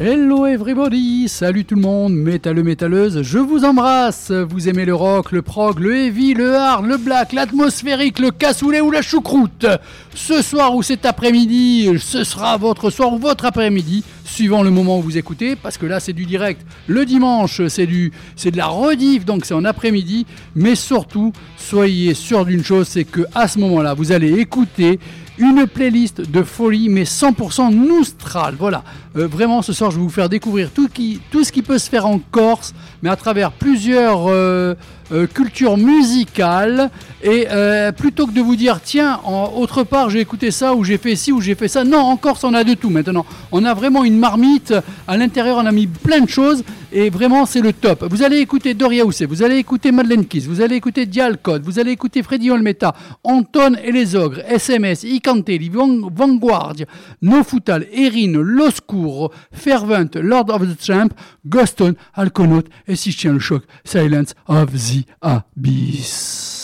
Hello 0.00 0.46
everybody, 0.46 1.28
salut 1.28 1.64
tout 1.64 1.74
le 1.74 1.80
monde, 1.80 2.14
métalleux 2.14 2.62
métalleuse, 2.62 3.22
je 3.22 3.38
vous 3.38 3.64
embrasse. 3.64 4.30
Vous 4.30 4.68
aimez 4.68 4.84
le 4.84 4.94
rock, 4.94 5.32
le 5.32 5.42
prog, 5.42 5.80
le 5.80 5.96
heavy, 5.96 6.34
le 6.34 6.54
hard, 6.54 6.86
le 6.86 6.98
black, 6.98 7.32
l'atmosphérique, 7.32 8.20
le 8.20 8.30
cassoulet 8.30 8.80
ou 8.80 8.92
la 8.92 9.02
choucroute. 9.02 9.66
Ce 10.14 10.40
soir 10.40 10.76
ou 10.76 10.84
cet 10.84 11.04
après-midi, 11.04 11.98
ce 11.98 12.22
sera 12.22 12.56
votre 12.58 12.90
soir 12.90 13.12
ou 13.12 13.18
votre 13.18 13.44
après-midi, 13.44 14.04
suivant 14.24 14.62
le 14.62 14.70
moment 14.70 15.00
où 15.00 15.02
vous 15.02 15.18
écoutez, 15.18 15.56
parce 15.56 15.78
que 15.78 15.86
là 15.86 15.98
c'est 15.98 16.12
du 16.12 16.26
direct. 16.26 16.64
Le 16.86 17.04
dimanche, 17.04 17.66
c'est 17.66 17.86
du, 17.86 18.12
c'est 18.36 18.52
de 18.52 18.56
la 18.56 18.68
rediff, 18.68 19.24
donc 19.24 19.44
c'est 19.44 19.54
en 19.54 19.64
après-midi. 19.64 20.26
Mais 20.54 20.76
surtout, 20.76 21.32
soyez 21.56 22.14
sûr 22.14 22.44
d'une 22.44 22.62
chose, 22.62 22.86
c'est 22.86 23.02
que 23.02 23.22
à 23.34 23.48
ce 23.48 23.58
moment-là, 23.58 23.94
vous 23.94 24.12
allez 24.12 24.38
écouter 24.38 25.00
une 25.38 25.66
playlist 25.66 26.20
de 26.20 26.42
folie, 26.42 26.88
mais 26.88 27.04
100% 27.04 27.74
noustral. 27.74 28.54
Voilà, 28.58 28.82
euh, 29.16 29.26
vraiment 29.26 29.62
ce 29.62 29.72
soir 29.72 29.90
je 29.90 29.96
vais 29.96 30.02
vous 30.02 30.08
faire 30.08 30.28
découvrir 30.28 30.70
tout, 30.70 30.88
ce 30.88 31.52
qui 31.52 31.62
peut 31.62 31.78
se 31.78 31.88
faire 31.88 32.06
en 32.06 32.18
Corse, 32.18 32.74
mais 33.02 33.10
à 33.10 33.16
travers 33.16 33.52
plusieurs 33.52 34.26
euh, 34.28 34.74
euh, 35.12 35.26
cultures 35.26 35.76
musicales. 35.76 36.90
Et 37.22 37.46
plutôt 37.96 38.26
que 38.26 38.32
de 38.32 38.40
vous 38.40 38.54
dire, 38.54 38.80
tiens, 38.80 39.20
en, 39.24 39.52
autre 39.56 39.82
part 39.82 40.08
j'ai 40.08 40.20
écouté 40.20 40.52
ça, 40.52 40.74
ou 40.74 40.84
j'ai 40.84 40.98
fait 40.98 41.16
ci, 41.16 41.32
ou 41.32 41.40
j'ai 41.40 41.56
fait 41.56 41.66
ça, 41.66 41.82
non, 41.82 41.98
en 41.98 42.16
Corse 42.16 42.44
on 42.44 42.54
a 42.54 42.62
de 42.62 42.74
tout 42.74 42.90
maintenant. 42.90 43.26
On 43.50 43.64
a 43.64 43.74
vraiment 43.74 44.04
une 44.04 44.18
marmite, 44.18 44.72
à 45.08 45.16
l'intérieur 45.16 45.56
on 45.56 45.66
a 45.66 45.72
mis 45.72 45.88
plein 45.88 46.20
de 46.20 46.28
choses, 46.28 46.62
et 46.92 47.10
vraiment 47.10 47.46
c'est 47.46 47.60
le 47.60 47.72
top. 47.72 48.06
Vous 48.10 48.22
allez 48.22 48.38
écouter 48.38 48.74
Doria 48.74 49.04
Housset, 49.04 49.26
vous 49.26 49.42
allez 49.42 49.56
écouter 49.56 49.92
Madeleine 49.92 50.26
Kiss, 50.26 50.46
vous 50.46 50.60
allez 50.60 50.76
écouter 50.76 51.06
Dial 51.06 51.38
Code, 51.38 51.62
vous 51.64 51.78
allez 51.78 51.92
écouter 51.92 52.22
Freddy 52.22 52.50
Olmeta, 52.50 52.94
Anton 53.24 53.74
et 53.82 53.92
les 53.92 54.14
Ogres, 54.14 54.40
SMS, 54.48 55.02
Icantelli, 55.04 55.70
Vanguardia, 55.70 56.86
No 57.22 57.42
Futal, 57.42 57.86
Erin, 57.92 58.40
L'Oscuro, 58.40 59.32
Fervent, 59.52 60.10
Lord 60.14 60.50
of 60.50 60.62
the 60.62 60.82
Champ, 60.82 61.08
Ghoston, 61.46 61.94
Alconaut 62.14 62.62
et 62.86 62.96
si 62.96 63.10
je 63.10 63.18
tiens 63.18 63.32
le 63.32 63.38
choc, 63.38 63.62
Silence 63.84 64.34
of 64.46 64.72
the 64.72 64.97
Abyss. 65.22 66.57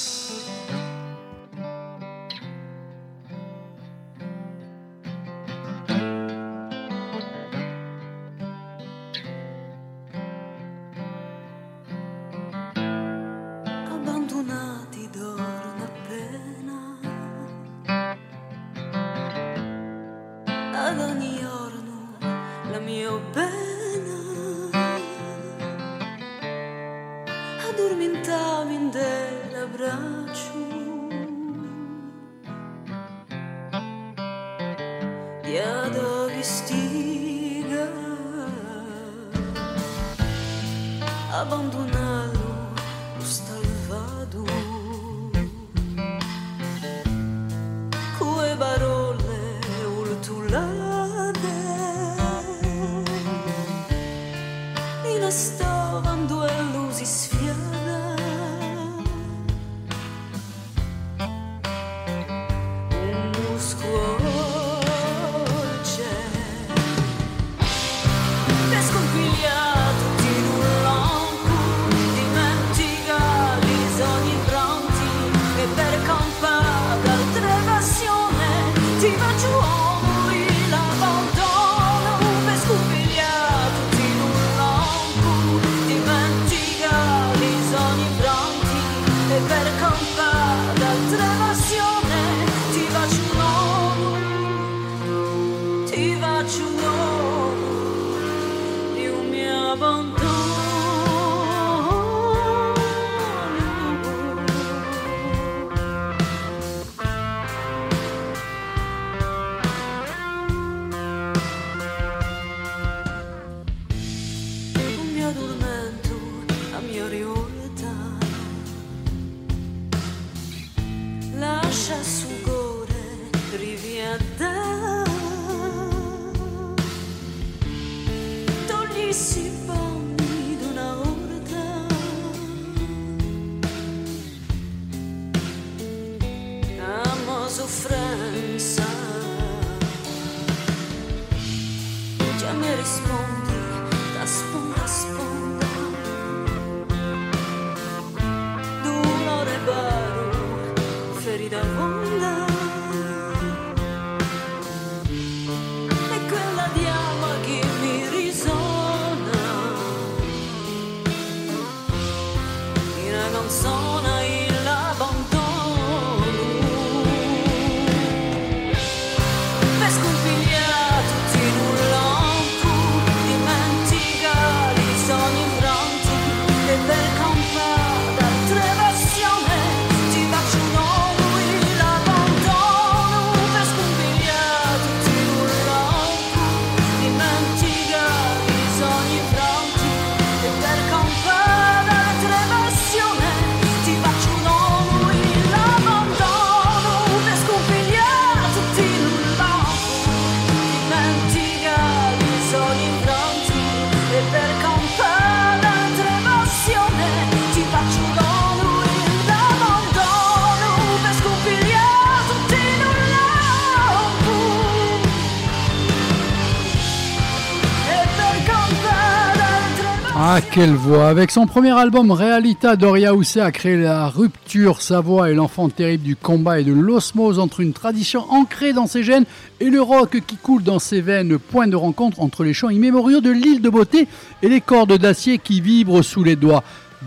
Ah, 220.36 220.40
quelle 220.40 220.74
voix 220.74 221.06
Avec 221.06 221.30
son 221.30 221.46
premier 221.46 221.70
album 221.70 222.10
Realita, 222.10 222.74
Doria 222.74 223.14
Housset 223.14 223.38
a 223.38 223.52
créé 223.52 223.76
la 223.76 224.08
rupture. 224.08 224.82
Sa 224.82 225.00
voix 225.00 225.30
est 225.30 225.34
l'enfant 225.34 225.68
terrible 225.68 226.02
du 226.02 226.16
combat 226.16 226.58
et 226.58 226.64
de 226.64 226.72
l'osmose 226.72 227.38
entre 227.38 227.60
une 227.60 227.72
tradition 227.72 228.28
ancrée 228.28 228.72
dans 228.72 228.88
ses 228.88 229.04
gènes 229.04 229.26
et 229.60 229.70
le 229.70 229.80
rock 229.80 230.20
qui 230.26 230.36
coule 230.36 230.64
dans 230.64 230.80
ses 230.80 231.02
veines. 231.02 231.38
Point 231.38 231.68
de 231.68 231.76
rencontre 231.76 232.20
entre 232.20 232.42
les 232.42 232.52
chants 232.52 232.70
immémoriaux 232.70 233.20
de 233.20 233.30
l'île 233.30 233.62
de 233.62 233.68
beauté 233.68 234.08
et 234.42 234.48
les 234.48 234.60
cordes 234.60 234.98
d'acier 234.98 235.38
qui 235.38 235.60
vibrent 235.60 236.02
sous 236.02 236.24
les 236.24 236.34
doigts. 236.34 236.64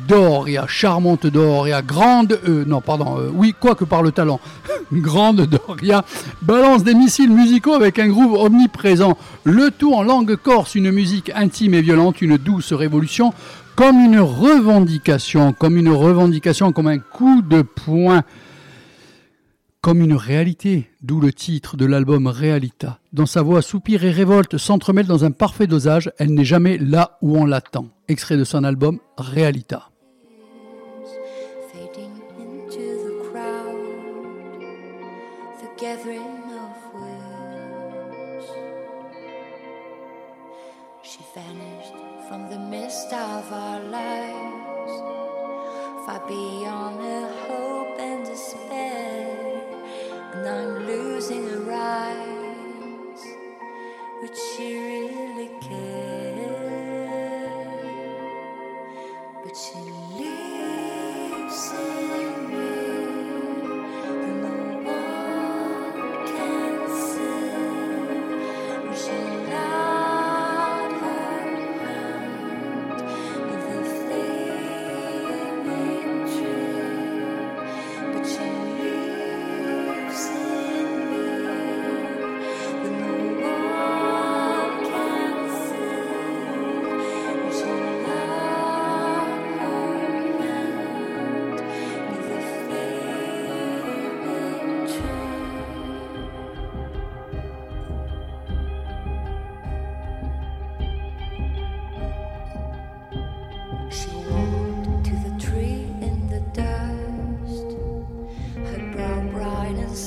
Doria, 0.07 0.65
charmante 0.67 1.27
Doria, 1.27 1.81
grande, 1.81 2.39
euh, 2.47 2.63
non 2.65 2.81
pardon, 2.81 3.17
euh, 3.19 3.29
oui, 3.33 3.55
quoique 3.59 3.85
par 3.85 4.03
le 4.03 4.11
talent, 4.11 4.39
grande 4.91 5.47
Doria, 5.47 6.03
balance 6.41 6.83
des 6.83 6.94
missiles 6.94 7.31
musicaux 7.31 7.73
avec 7.73 7.99
un 7.99 8.07
groove 8.07 8.33
omniprésent, 8.33 9.17
le 9.44 9.71
tout 9.71 9.94
en 9.94 10.03
langue 10.03 10.35
corse, 10.35 10.75
une 10.75 10.91
musique 10.91 11.31
intime 11.35 11.73
et 11.73 11.81
violente, 11.81 12.21
une 12.21 12.38
douce 12.38 12.73
révolution, 12.73 13.33
comme 13.75 13.99
une 13.99 14.19
revendication, 14.19 15.53
comme 15.53 15.77
une 15.77 15.89
revendication, 15.89 16.71
comme 16.71 16.88
un 16.88 16.99
coup 16.99 17.41
de 17.41 17.61
poing, 17.61 18.23
comme 19.81 20.01
une 20.01 20.15
réalité, 20.15 20.89
d'où 21.01 21.21
le 21.21 21.31
titre 21.31 21.77
de 21.77 21.85
l'album 21.85 22.27
Realita. 22.27 23.00
Dans 23.13 23.25
sa 23.25 23.41
voix, 23.41 23.62
soupir 23.62 24.03
et 24.03 24.12
révolte 24.12 24.57
s'entremêlent 24.57 25.07
dans 25.07 25.25
un 25.25 25.31
parfait 25.31 25.68
dosage, 25.68 26.12
elle 26.18 26.33
n'est 26.33 26.45
jamais 26.45 26.77
là 26.77 27.18
où 27.21 27.38
on 27.38 27.45
l'attend. 27.45 27.88
Extrait 28.07 28.38
de 28.38 28.44
son 28.44 28.63
album 28.63 29.00
Realita. 29.18 29.89
I'm 50.47 50.85
losing 50.85 51.45
her 51.49 51.71
eyes, 51.73 53.21
would 54.21 54.38
she 54.38 54.77
really 54.77 55.49
care? 55.59 56.88
But 59.44 59.57
she 59.57 59.79
lives 60.17 61.71
in 61.73 62.06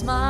smile. 0.01 0.30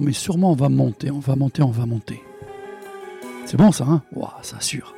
Mais 0.00 0.12
sûrement, 0.12 0.52
on 0.52 0.56
va 0.56 0.68
monter, 0.68 1.10
on 1.10 1.18
va 1.20 1.36
monter, 1.36 1.62
on 1.62 1.70
va 1.70 1.86
monter. 1.86 2.22
C'est 3.44 3.56
bon 3.56 3.72
ça, 3.72 3.84
hein? 3.88 4.02
Ouah, 4.14 4.38
ça 4.42 4.56
assure. 4.58 4.94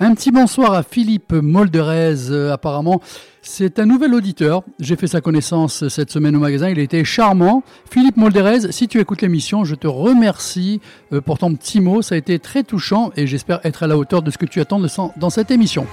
Un 0.00 0.14
petit 0.14 0.30
bonsoir 0.30 0.74
à 0.74 0.82
Philippe 0.84 1.32
Molderez, 1.32 2.30
euh, 2.30 2.52
apparemment. 2.52 3.00
C'est 3.42 3.78
un 3.80 3.86
nouvel 3.86 4.14
auditeur. 4.14 4.62
J'ai 4.78 4.94
fait 4.94 5.06
sa 5.08 5.20
connaissance 5.20 5.88
cette 5.88 6.10
semaine 6.12 6.36
au 6.36 6.38
magasin. 6.40 6.68
Il 6.68 6.78
était 6.78 7.02
charmant. 7.04 7.62
Philippe 7.90 8.16
Molderez, 8.16 8.70
si 8.70 8.86
tu 8.86 9.00
écoutes 9.00 9.22
l'émission, 9.22 9.64
je 9.64 9.74
te 9.74 9.86
remercie 9.88 10.80
euh, 11.12 11.20
pour 11.20 11.38
ton 11.38 11.52
petit 11.54 11.80
mot. 11.80 12.02
Ça 12.02 12.14
a 12.14 12.18
été 12.18 12.38
très 12.38 12.62
touchant 12.62 13.10
et 13.16 13.26
j'espère 13.26 13.58
être 13.64 13.82
à 13.82 13.86
la 13.88 13.96
hauteur 13.96 14.22
de 14.22 14.30
ce 14.30 14.38
que 14.38 14.46
tu 14.46 14.60
attends 14.60 14.78
de- 14.78 14.88
dans 15.18 15.30
cette 15.30 15.50
émission. 15.50 15.86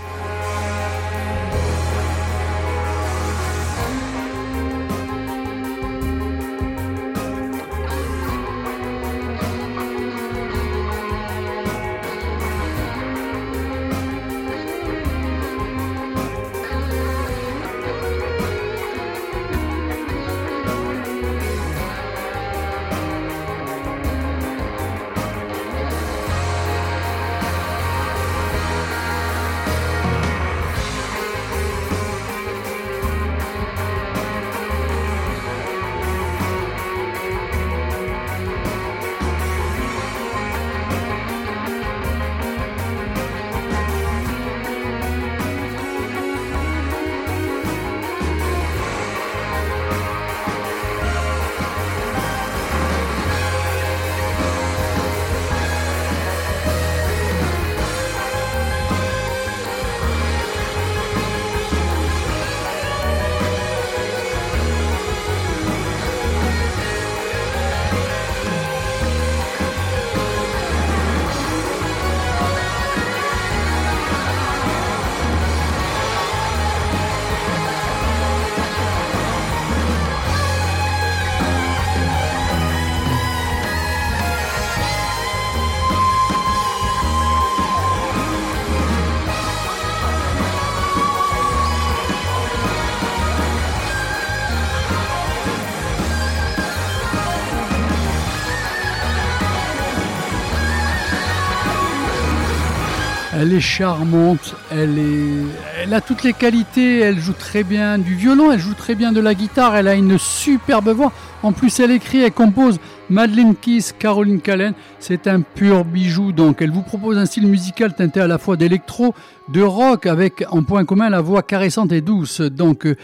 Est 103.56 103.60
charmante, 103.62 104.56
elle, 104.72 104.98
est... 104.98 105.84
elle 105.84 105.94
a 105.94 106.02
toutes 106.02 106.24
les 106.24 106.34
qualités, 106.34 107.00
elle 107.00 107.20
joue 107.20 107.34
très 107.34 107.64
bien 107.64 107.98
du 107.98 108.16
violon, 108.16 108.52
elle 108.52 108.60
joue 108.60 108.74
très 108.74 108.96
bien 108.96 109.12
de 109.12 109.20
la 109.20 109.34
guitare, 109.34 109.76
elle 109.76 109.88
a 109.88 109.96
une 109.96 110.18
superbe 110.18 110.90
voix. 110.90 111.12
En 111.44 111.52
plus, 111.52 111.80
elle 111.80 111.92
écrit, 111.92 112.22
elle 112.22 112.32
compose. 112.32 112.80
Madeleine 113.10 113.56
Kiss, 113.56 113.94
Caroline 113.98 114.42
Callen, 114.42 114.74
c'est 115.00 115.28
un 115.28 115.42
pur 115.42 115.86
bijou. 115.86 116.32
Donc, 116.32 116.62
elle 116.62 116.72
vous 116.72 116.82
propose 116.82 117.18
un 117.18 117.26
style 117.26 117.48
musical 117.48 117.94
teinté 117.94 118.20
à 118.20 118.28
la 118.28 118.38
fois 118.38 118.58
d'électro, 118.58 119.14
de 119.50 119.62
rock, 119.62 120.08
avec 120.08 120.44
en 120.50 120.64
point 120.64 120.86
commun 120.86 121.10
la 121.10 121.22
voix 121.22 121.44
caressante 121.44 121.92
et 121.92 122.02
douce. 122.02 122.42
Donc, 122.42 122.86
euh, 122.86 122.96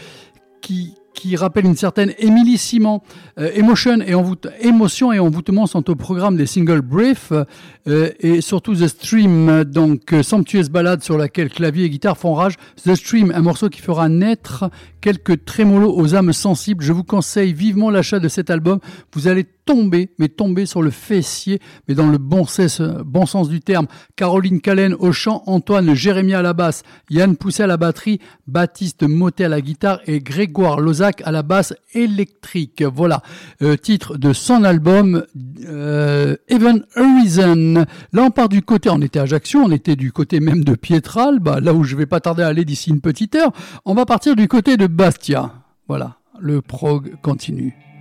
qui, 0.60 0.94
qui 1.14 1.36
rappelle 1.36 1.66
une 1.66 1.76
certaine 1.76 2.12
Emily 2.18 2.58
Simon. 2.58 3.00
Euh, 3.38 3.50
Emotion 3.54 4.00
et 4.00 4.14
émotion 4.66 5.12
et 5.12 5.18
envoûtement 5.18 5.66
sont 5.66 5.88
au 5.90 5.94
programme 5.94 6.36
des 6.36 6.46
singles 6.46 6.82
Brief 6.82 7.32
euh, 7.88 8.10
et 8.20 8.40
surtout 8.40 8.74
The 8.74 8.88
Stream, 8.88 9.64
donc 9.64 10.12
euh, 10.12 10.22
somptueuse 10.22 10.70
balade 10.70 11.02
sur 11.02 11.18
laquelle 11.18 11.50
clavier 11.50 11.84
et 11.84 11.90
guitare 11.90 12.16
font 12.16 12.34
rage. 12.34 12.54
The 12.84 12.94
Stream, 12.94 13.32
un 13.34 13.42
morceau 13.42 13.68
qui 13.68 13.80
fera 13.80 14.08
naître 14.08 14.70
quelques 15.00 15.44
trémolos 15.44 15.94
aux 15.96 16.14
âmes 16.14 16.32
sensibles. 16.32 16.84
Je 16.84 16.92
vous 16.92 17.04
conseille 17.04 17.52
vivement 17.52 17.90
l'achat 17.90 18.18
de 18.18 18.28
cet 18.28 18.50
album. 18.50 18.78
Vous 19.12 19.28
allez 19.28 19.46
tomber, 19.64 20.10
mais 20.18 20.28
tomber 20.28 20.66
sur 20.66 20.82
le 20.82 20.90
fessier, 20.90 21.60
mais 21.88 21.94
dans 21.94 22.08
le 22.08 22.18
bon 22.18 22.44
sens, 22.44 22.80
bon 22.80 23.26
sens 23.26 23.48
du 23.48 23.60
terme. 23.60 23.86
Caroline 24.16 24.60
Callen 24.60 24.94
au 24.94 25.12
chant, 25.12 25.42
Antoine 25.46 25.94
Jérémie 25.94 26.34
à 26.34 26.42
la 26.42 26.52
basse, 26.52 26.82
Yann 27.10 27.36
Pousset 27.36 27.64
à 27.64 27.66
la 27.66 27.76
batterie, 27.76 28.20
Baptiste 28.46 29.02
Motet 29.02 29.44
à 29.44 29.48
la 29.48 29.60
guitare 29.60 30.00
et 30.06 30.20
Grégoire 30.20 30.80
Lozac 30.80 31.22
à 31.24 31.30
la 31.30 31.42
basse 31.42 31.74
électrique. 31.94 32.82
Voilà, 32.82 33.22
euh, 33.62 33.76
titre 33.76 34.16
de 34.16 34.32
son 34.32 34.64
album 34.64 35.24
euh, 35.66 36.36
Even 36.48 36.84
Horizon. 36.96 37.86
Là, 38.12 38.22
on 38.22 38.30
part 38.30 38.48
du 38.48 38.62
côté, 38.62 38.90
on 38.90 39.00
était 39.00 39.18
à 39.18 39.22
Ajaccio, 39.22 39.60
on 39.60 39.70
était 39.70 39.96
du 39.96 40.12
côté 40.12 40.40
même 40.40 40.64
de 40.64 40.74
Pietral, 40.74 41.38
bah, 41.38 41.60
là 41.60 41.74
où 41.74 41.84
je 41.84 41.96
vais 41.96 42.06
pas 42.06 42.20
tarder 42.20 42.42
à 42.42 42.48
aller 42.48 42.64
d'ici 42.64 42.90
une 42.90 43.00
petite 43.00 43.34
heure. 43.34 43.52
On 43.84 43.94
va 43.94 44.06
partir 44.06 44.36
du 44.36 44.48
côté 44.48 44.76
de 44.76 44.86
Bastia. 44.86 45.52
Voilà, 45.88 46.16
le 46.40 46.62
prog 46.62 47.14
continue. 47.22 47.91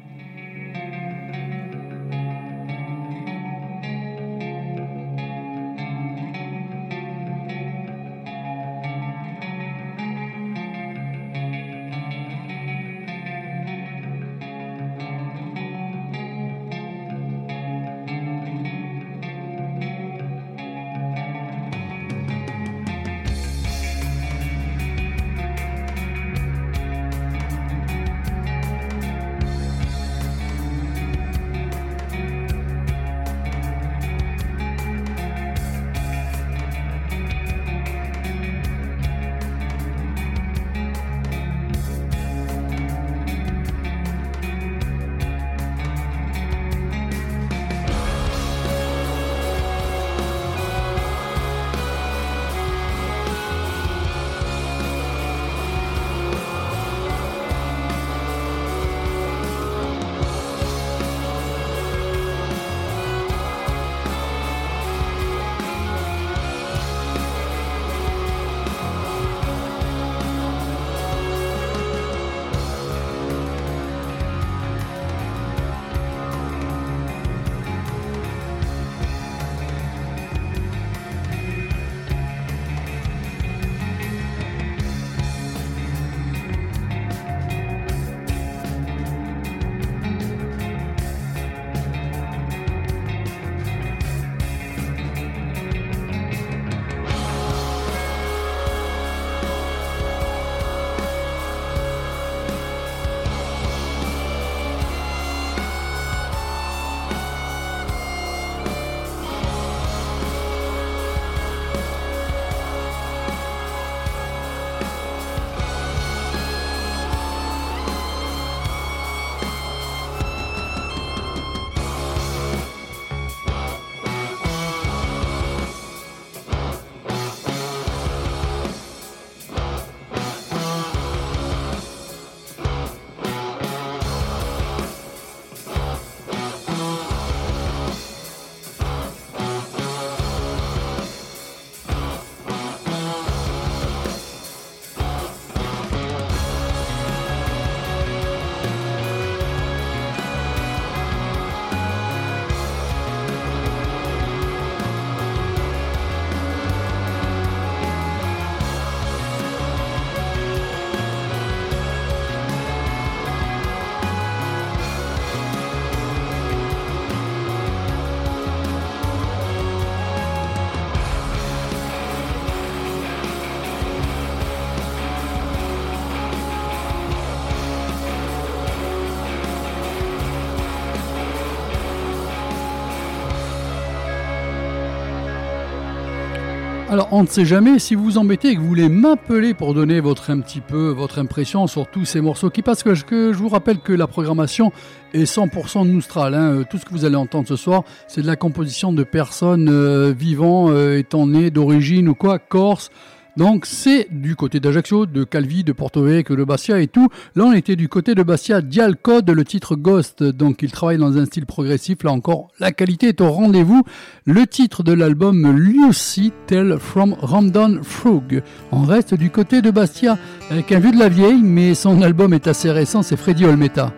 Alors, 186.91 187.07
on 187.11 187.23
ne 187.23 187.27
sait 187.27 187.45
jamais, 187.45 187.79
si 187.79 187.95
vous 187.95 188.03
vous 188.03 188.17
embêtez 188.17 188.49
et 188.49 188.55
que 188.55 188.59
vous 188.59 188.67
voulez 188.67 188.89
m'appeler 188.89 189.53
pour 189.53 189.73
donner 189.73 190.01
votre 190.01 190.29
un 190.29 190.41
petit 190.41 190.59
peu 190.59 190.89
votre 190.89 191.19
impression 191.19 191.65
sur 191.65 191.87
tous 191.87 192.03
ces 192.03 192.19
morceaux 192.19 192.49
qui 192.49 192.63
passent, 192.63 192.83
que 192.83 192.95
je, 192.95 193.05
que 193.05 193.31
je 193.31 193.37
vous 193.37 193.47
rappelle 193.47 193.79
que 193.79 193.93
la 193.93 194.07
programmation 194.07 194.73
est 195.13 195.23
100% 195.23 195.87
Noustral. 195.87 196.33
Hein. 196.33 196.51
Euh, 196.51 196.63
tout 196.69 196.77
ce 196.77 196.83
que 196.83 196.89
vous 196.89 197.05
allez 197.05 197.15
entendre 197.15 197.47
ce 197.47 197.55
soir, 197.55 197.83
c'est 198.09 198.21
de 198.21 198.27
la 198.27 198.35
composition 198.35 198.91
de 198.91 199.05
personnes 199.05 199.69
euh, 199.69 200.11
vivant, 200.11 200.69
euh, 200.69 200.97
étant 200.97 201.27
nées 201.27 201.49
d'origine 201.49 202.09
ou 202.09 202.13
quoi, 202.13 202.39
corse, 202.39 202.91
donc 203.37 203.65
c'est 203.65 204.07
du 204.11 204.35
côté 204.35 204.59
d'Ajaccio, 204.59 205.05
de 205.05 205.23
Calvi, 205.23 205.63
de 205.63 205.71
Porto 205.71 206.03
Vecchio, 206.03 206.35
de 206.35 206.43
Bastia 206.43 206.79
et 206.79 206.87
tout. 206.87 207.07
Là 207.35 207.45
on 207.45 207.53
était 207.53 207.75
du 207.75 207.89
côté 207.89 208.15
de 208.15 208.23
Bastia, 208.23 208.61
Dial 208.61 208.95
Code, 208.97 209.29
le 209.29 209.45
titre 209.45 209.75
Ghost. 209.75 210.23
Donc 210.23 210.61
il 210.61 210.71
travaille 210.71 210.97
dans 210.97 211.17
un 211.17 211.25
style 211.25 211.45
progressif. 211.45 212.03
Là 212.03 212.11
encore, 212.11 212.49
la 212.59 212.71
qualité 212.71 213.07
est 213.09 213.21
au 213.21 213.31
rendez-vous. 213.31 213.83
Le 214.25 214.45
titre 214.47 214.83
de 214.83 214.93
l'album 214.93 215.51
Lucy 215.55 216.31
Tell 216.47 216.77
from 216.79 217.15
Randon 217.19 217.79
Frog. 217.83 218.43
On 218.71 218.81
reste 218.81 219.13
du 219.13 219.29
côté 219.29 219.61
de 219.61 219.71
Bastia 219.71 220.17
avec 220.49 220.71
un 220.71 220.79
vieux 220.79 220.91
de 220.91 220.99
la 220.99 221.09
vieille, 221.09 221.41
mais 221.41 221.73
son 221.75 222.01
album 222.01 222.33
est 222.33 222.47
assez 222.47 222.71
récent, 222.71 223.01
c'est 223.01 223.17
Freddy 223.17 223.45
Olmeta. 223.45 223.93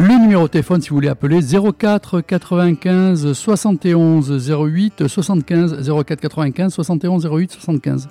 Le 0.00 0.16
numéro 0.16 0.44
de 0.44 0.52
téléphone, 0.52 0.80
si 0.80 0.90
vous 0.90 0.94
voulez 0.94 1.08
appeler, 1.08 1.40
04 1.42 2.20
95 2.20 3.32
71 3.32 4.48
08 4.48 5.08
75 5.08 5.90
04 6.04 6.20
95 6.20 6.72
71 6.72 7.26
08 7.26 7.50
75. 7.50 8.08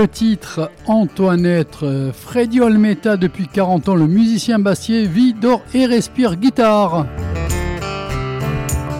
Le 0.00 0.08
titre 0.08 0.70
Antoinette, 0.86 1.80
euh, 1.82 2.10
Freddy 2.10 2.62
Olmeta 2.62 3.18
depuis 3.18 3.46
40 3.48 3.90
ans, 3.90 3.94
le 3.94 4.06
musicien 4.06 4.58
bastier 4.58 5.04
vit, 5.04 5.34
dort 5.34 5.60
et 5.74 5.84
respire 5.84 6.36
guitare. 6.36 7.04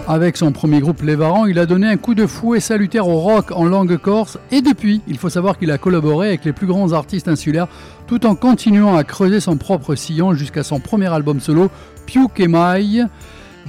Avec 0.07 0.37
son 0.37 0.51
premier 0.51 0.79
groupe 0.79 1.01
Les 1.01 1.15
Varans, 1.15 1.47
il 1.47 1.57
a 1.57 1.65
donné 1.65 1.87
un 1.87 1.97
coup 1.97 2.13
de 2.13 2.27
fouet 2.27 2.59
salutaire 2.59 3.07
au 3.07 3.19
rock 3.19 3.51
en 3.51 3.65
langue 3.65 3.97
corse 3.97 4.37
et 4.51 4.61
depuis, 4.61 5.01
il 5.07 5.17
faut 5.17 5.29
savoir 5.29 5.57
qu'il 5.57 5.71
a 5.71 5.79
collaboré 5.79 6.27
avec 6.27 6.45
les 6.45 6.53
plus 6.53 6.67
grands 6.67 6.91
artistes 6.91 7.27
insulaires 7.27 7.67
tout 8.05 8.27
en 8.27 8.35
continuant 8.35 8.95
à 8.95 9.03
creuser 9.03 9.39
son 9.39 9.57
propre 9.57 9.95
sillon 9.95 10.35
jusqu'à 10.35 10.61
son 10.61 10.79
premier 10.79 11.11
album 11.11 11.39
solo, 11.39 11.71
Piu 12.05 12.27
Mai. 12.47 13.07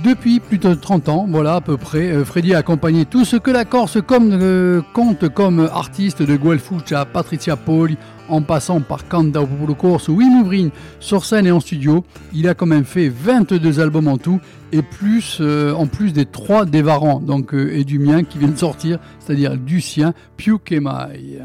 Depuis 0.04 0.40
plus 0.40 0.58
de 0.58 0.74
30 0.74 1.08
ans, 1.08 1.26
voilà 1.28 1.56
à 1.56 1.60
peu 1.60 1.76
près, 1.76 2.10
euh, 2.10 2.24
Freddy 2.24 2.54
a 2.54 2.58
accompagné 2.58 3.04
tout 3.04 3.24
ce 3.24 3.36
que 3.36 3.50
la 3.50 3.64
Corse 3.64 3.98
euh, 4.10 4.82
compte 4.94 5.28
comme 5.28 5.68
artiste 5.72 6.22
de 6.22 6.34
Guelfuccia, 6.34 7.04
Patricia 7.04 7.56
Poli, 7.56 7.96
en 8.28 8.42
passant 8.42 8.80
par 8.80 9.06
Canda 9.06 9.40
Popolo 9.40 9.74
Corse 9.74 10.08
ou 10.08 10.20
Imubrin 10.20 10.70
sur 10.98 11.24
scène 11.24 11.46
et 11.46 11.52
en 11.52 11.60
studio. 11.60 12.04
Il 12.32 12.48
a 12.48 12.54
quand 12.54 12.66
même 12.66 12.84
fait 12.84 13.08
22 13.08 13.78
albums 13.78 14.08
en 14.08 14.18
tout 14.18 14.40
et 14.72 14.82
plus 14.82 15.38
euh, 15.40 15.72
en 15.74 15.86
plus 15.86 16.12
des 16.12 16.26
trois 16.26 16.64
des 16.64 16.82
Varans 16.82 17.22
et 17.52 17.84
du 17.84 17.98
mien 17.98 18.24
qui 18.24 18.38
vient 18.38 18.48
de 18.48 18.56
sortir, 18.56 18.98
c'est-à-dire 19.20 19.56
du 19.56 19.80
sien, 19.80 20.14
Piu 20.36 20.58
Kemai. 20.58 21.38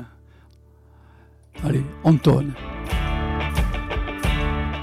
Allez, 1.63 1.83
Anton. 2.03 2.47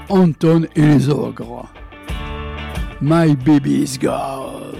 Anton 0.07 0.67
et 0.75 0.81
les 0.81 1.09
ogres. 1.09 1.67
My 3.01 3.35
baby's 3.35 3.97
gone. 3.97 4.75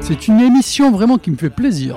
C'est 0.00 0.26
une 0.26 0.40
émission 0.40 0.90
vraiment 0.90 1.18
qui 1.18 1.30
me 1.30 1.36
fait 1.36 1.50
plaisir. 1.50 1.96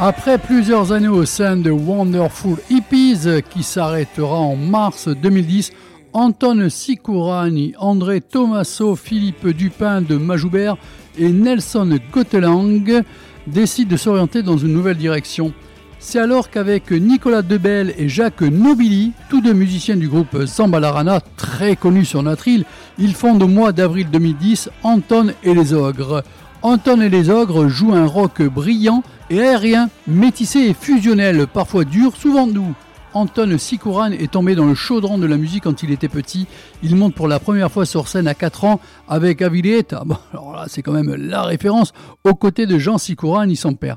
Après 0.00 0.38
plusieurs 0.38 0.92
années 0.92 1.08
au 1.08 1.24
sein 1.24 1.56
de 1.56 1.72
Wonderful 1.72 2.58
Hippies, 2.70 3.42
qui 3.50 3.64
s'arrêtera 3.64 4.36
en 4.36 4.54
mars 4.54 5.08
2010, 5.08 5.72
Anton 6.12 6.68
Sicurani, 6.70 7.74
André 7.80 8.20
Tomasso, 8.20 8.94
Philippe 8.94 9.48
Dupin 9.48 10.00
de 10.00 10.16
Majoubert 10.16 10.76
et 11.18 11.30
Nelson 11.30 11.98
Gottelang 12.12 13.02
décident 13.48 13.90
de 13.90 13.96
s'orienter 13.96 14.44
dans 14.44 14.56
une 14.56 14.72
nouvelle 14.72 14.98
direction. 14.98 15.52
C'est 15.98 16.20
alors 16.20 16.48
qu'avec 16.48 16.92
Nicolas 16.92 17.42
Debel 17.42 17.92
et 17.98 18.08
Jacques 18.08 18.42
Nobili, 18.42 19.10
tous 19.28 19.40
deux 19.40 19.52
musiciens 19.52 19.96
du 19.96 20.06
groupe 20.06 20.46
Sambalarana, 20.46 21.20
très 21.36 21.74
connus 21.74 22.04
sur 22.04 22.22
notre 22.22 22.46
île, 22.46 22.64
ils 23.00 23.14
fondent 23.14 23.42
au 23.42 23.48
mois 23.48 23.72
d'avril 23.72 24.08
2010 24.12 24.70
Anton 24.84 25.32
et 25.42 25.54
les 25.54 25.72
Ogres. 25.72 26.22
Anton 26.62 27.00
et 27.00 27.08
les 27.08 27.30
Ogres 27.30 27.68
jouent 27.68 27.94
un 27.94 28.06
rock 28.06 28.42
brillant 28.42 29.04
et 29.30 29.40
aérien, 29.40 29.90
métissé 30.08 30.58
et 30.58 30.74
fusionnel, 30.74 31.46
parfois 31.46 31.84
dur, 31.84 32.16
souvent 32.16 32.48
doux. 32.48 32.74
Anton 33.14 33.56
Sikouran 33.58 34.10
est 34.10 34.32
tombé 34.32 34.54
dans 34.54 34.66
le 34.66 34.74
chaudron 34.74 35.18
de 35.18 35.26
la 35.26 35.36
musique 35.36 35.64
quand 35.64 35.82
il 35.82 35.92
était 35.92 36.08
petit. 36.08 36.46
Il 36.82 36.94
monte 36.96 37.14
pour 37.14 37.26
la 37.26 37.38
première 37.38 37.70
fois 37.70 37.86
sur 37.86 38.06
scène 38.06 38.28
à 38.28 38.34
4 38.34 38.64
ans 38.64 38.80
avec 39.08 39.40
Avileta. 39.40 40.02
Bon, 40.06 40.16
alors 40.32 40.52
là, 40.52 40.64
c'est 40.68 40.82
quand 40.82 40.92
même 40.92 41.14
la 41.14 41.42
référence 41.42 41.92
aux 42.24 42.34
côtés 42.34 42.66
de 42.66 42.78
Jean 42.78 42.98
Sikouran 42.98 43.48
et 43.48 43.54
son 43.54 43.74
père. 43.74 43.96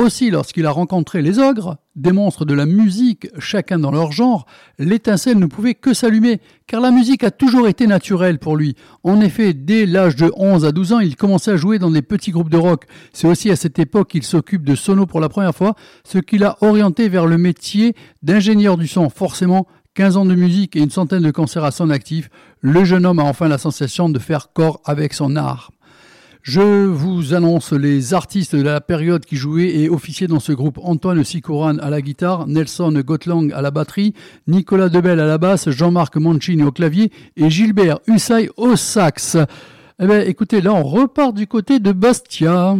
Aussi, 0.00 0.30
lorsqu'il 0.30 0.64
a 0.64 0.70
rencontré 0.70 1.20
les 1.20 1.38
ogres, 1.38 1.76
des 1.94 2.12
monstres 2.12 2.46
de 2.46 2.54
la 2.54 2.64
musique, 2.64 3.28
chacun 3.38 3.78
dans 3.78 3.90
leur 3.90 4.12
genre, 4.12 4.46
l'étincelle 4.78 5.38
ne 5.38 5.44
pouvait 5.44 5.74
que 5.74 5.92
s'allumer, 5.92 6.40
car 6.66 6.80
la 6.80 6.90
musique 6.90 7.22
a 7.22 7.30
toujours 7.30 7.68
été 7.68 7.86
naturelle 7.86 8.38
pour 8.38 8.56
lui. 8.56 8.76
En 9.02 9.20
effet, 9.20 9.52
dès 9.52 9.84
l'âge 9.84 10.16
de 10.16 10.32
11 10.36 10.64
à 10.64 10.72
12 10.72 10.94
ans, 10.94 11.00
il 11.00 11.16
commençait 11.16 11.50
à 11.50 11.56
jouer 11.56 11.78
dans 11.78 11.90
des 11.90 12.00
petits 12.00 12.30
groupes 12.30 12.48
de 12.48 12.56
rock. 12.56 12.86
C'est 13.12 13.28
aussi 13.28 13.50
à 13.50 13.56
cette 13.56 13.78
époque 13.78 14.08
qu'il 14.08 14.22
s'occupe 14.22 14.64
de 14.64 14.74
sono 14.74 15.04
pour 15.04 15.20
la 15.20 15.28
première 15.28 15.54
fois, 15.54 15.74
ce 16.02 16.16
qui 16.16 16.38
l'a 16.38 16.56
orienté 16.62 17.10
vers 17.10 17.26
le 17.26 17.36
métier 17.36 17.94
d'ingénieur 18.22 18.78
du 18.78 18.88
son. 18.88 19.10
Forcément, 19.10 19.66
15 19.96 20.16
ans 20.16 20.24
de 20.24 20.34
musique 20.34 20.76
et 20.76 20.80
une 20.80 20.88
centaine 20.88 21.24
de 21.24 21.30
concerts 21.30 21.64
à 21.64 21.72
son 21.72 21.90
actif, 21.90 22.30
le 22.62 22.84
jeune 22.84 23.04
homme 23.04 23.18
a 23.18 23.24
enfin 23.24 23.48
la 23.48 23.58
sensation 23.58 24.08
de 24.08 24.18
faire 24.18 24.54
corps 24.54 24.80
avec 24.86 25.12
son 25.12 25.36
art. 25.36 25.72
Je 26.42 26.86
vous 26.86 27.34
annonce 27.34 27.72
les 27.72 28.14
artistes 28.14 28.56
de 28.56 28.62
la 28.62 28.80
période 28.80 29.26
qui 29.26 29.36
jouaient 29.36 29.76
et 29.76 29.90
officiaient 29.90 30.26
dans 30.26 30.40
ce 30.40 30.52
groupe. 30.52 30.78
Antoine 30.82 31.22
Sicouran 31.22 31.76
à 31.78 31.90
la 31.90 32.00
guitare, 32.00 32.46
Nelson 32.46 32.92
Gotlang 33.04 33.52
à 33.52 33.60
la 33.60 33.70
batterie, 33.70 34.14
Nicolas 34.46 34.88
Debel 34.88 35.20
à 35.20 35.26
la 35.26 35.36
basse, 35.36 35.68
Jean-Marc 35.68 36.16
Mancini 36.16 36.62
au 36.62 36.72
clavier 36.72 37.12
et 37.36 37.50
Gilbert 37.50 37.98
Hussay 38.06 38.48
au 38.56 38.74
sax. 38.74 39.36
Eh 40.02 40.06
bien, 40.06 40.20
écoutez, 40.20 40.62
là, 40.62 40.72
on 40.72 40.82
repart 40.82 41.34
du 41.34 41.46
côté 41.46 41.78
de 41.78 41.92
Bastia. 41.92 42.74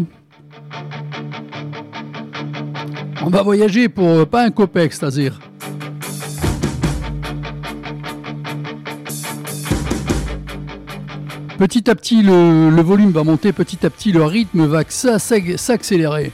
On 3.22 3.28
va 3.28 3.42
voyager 3.42 3.90
pour 3.90 4.26
pas 4.26 4.42
un 4.42 4.50
copec, 4.50 4.90
c'est-à-dire. 4.94 5.38
Petit 11.60 11.90
à 11.90 11.94
petit, 11.94 12.22
le, 12.22 12.80
volume 12.80 13.10
va 13.10 13.22
monter, 13.22 13.52
petit 13.52 13.84
à 13.84 13.90
petit, 13.90 14.12
le 14.12 14.24
rythme 14.24 14.64
va 14.64 14.82
s'accélérer. 14.88 16.32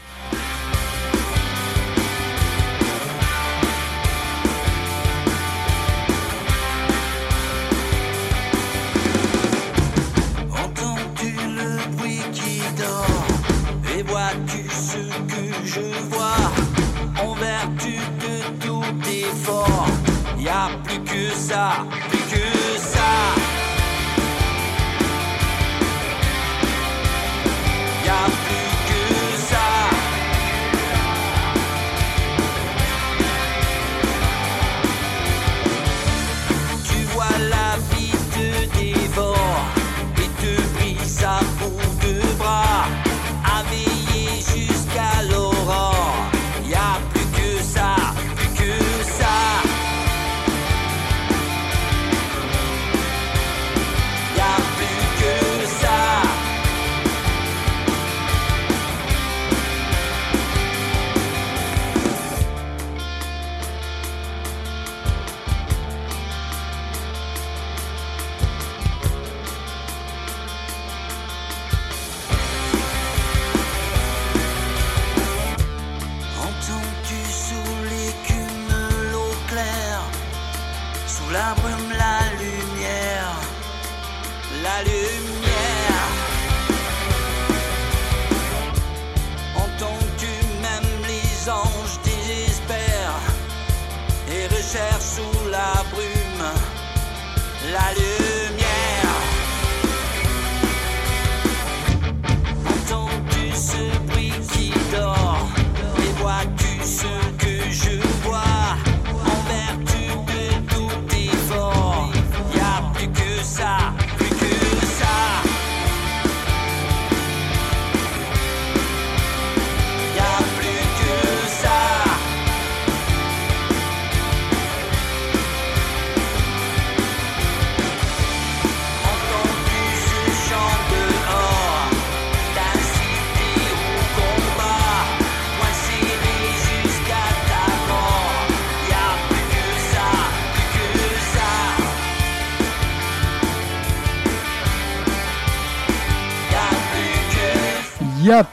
Entends-tu 10.48 11.34
le 11.56 11.96
bruit 11.96 12.20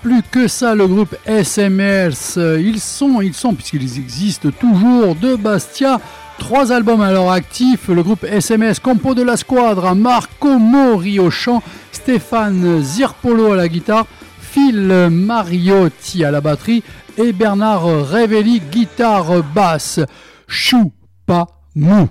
plus 0.04 0.22
que 0.22 0.50
ça, 0.50 0.76
le 0.76 0.86
groupe 0.86 1.16
SMS. 1.26 2.38
Ils 2.38 2.80
sont, 2.80 3.22
ils 3.22 3.34
sont, 3.34 3.54
puisqu'ils 3.56 3.98
existent 3.98 4.50
toujours, 4.52 5.16
de 5.16 5.36
Bastia. 5.36 6.00
Trois 6.38 6.74
albums 6.74 7.02
à 7.02 7.12
leur 7.12 7.32
actif. 7.32 7.88
Le 7.88 8.04
groupe 8.04 8.26
SMS, 8.26 8.80
compo 8.80 9.16
de 9.16 9.24
la 9.24 9.38
squadra, 9.38 9.96
Marco 9.96 10.60
Mori 10.60 11.20
au 11.20 11.30
chant, 11.30 11.64
Stéphane 11.94 12.82
Zirpolo 12.82 13.54
à 13.54 13.56
la 13.56 13.70
guitare, 13.70 14.06
Phil 14.42 15.08
Mariotti 15.10 16.26
à 16.26 16.32
la 16.32 16.42
batterie 16.42 16.84
et 17.18 17.32
Bernard 17.32 17.84
Revelli, 17.84 18.60
guitare 18.60 19.42
basse. 19.56 20.02
Chou, 20.48 20.92
pas 21.26 21.48
mou. 21.76 22.10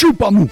Mou. 0.00 0.48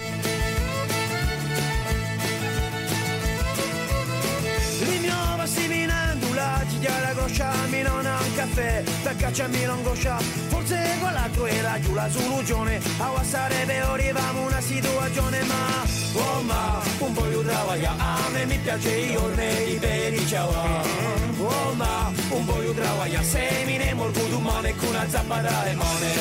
Rignova 4.81 5.47
si 5.47 5.69
minandula, 5.69 6.65
ti 6.69 6.83
la 6.83 7.13
goccia, 7.15 7.53
mi 7.71 7.83
non 7.83 8.07
ha 8.07 8.19
un 8.21 8.35
caffè 8.35 8.83
cacciarmi 9.17 9.65
l'angoscia 9.65 10.19
forse 10.49 10.97
quella 11.01 11.29
tua 11.33 11.49
era 11.49 11.81
giù 11.81 11.95
la 11.95 12.09
soluzione. 12.09 12.81
A 12.99 13.25
sarebbe 13.25 13.79
arriviamo 13.79 14.47
una 14.47 14.61
situazione 14.61 15.43
ma 15.45 15.85
oh 16.15 16.41
ma 16.43 16.83
un 16.99 17.13
po' 17.13 17.27
di 17.27 17.45
travagliare 17.45 18.01
a 18.01 18.29
me 18.33 18.47
mi 18.47 18.59
piace 18.59 18.91
io 18.91 19.27
nei 19.35 19.79
veri 19.79 20.27
ciao 20.27 20.49
oh. 20.49 21.75
Ma 21.75 22.11
un 22.31 22.45
po' 22.45 22.61
di 22.61 22.75
travagliare 22.75 23.25
se 23.25 23.63
mi 23.65 23.77
ne 23.77 23.95
morgo 23.95 24.21
tu 24.21 24.39
mone 24.39 24.75
con 24.77 24.89
una 24.89 25.09
zappa 25.09 25.41
da 25.41 25.63
limone 25.65 26.15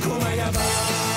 come 0.00 0.34
ya 0.34 0.50
va 0.50 1.15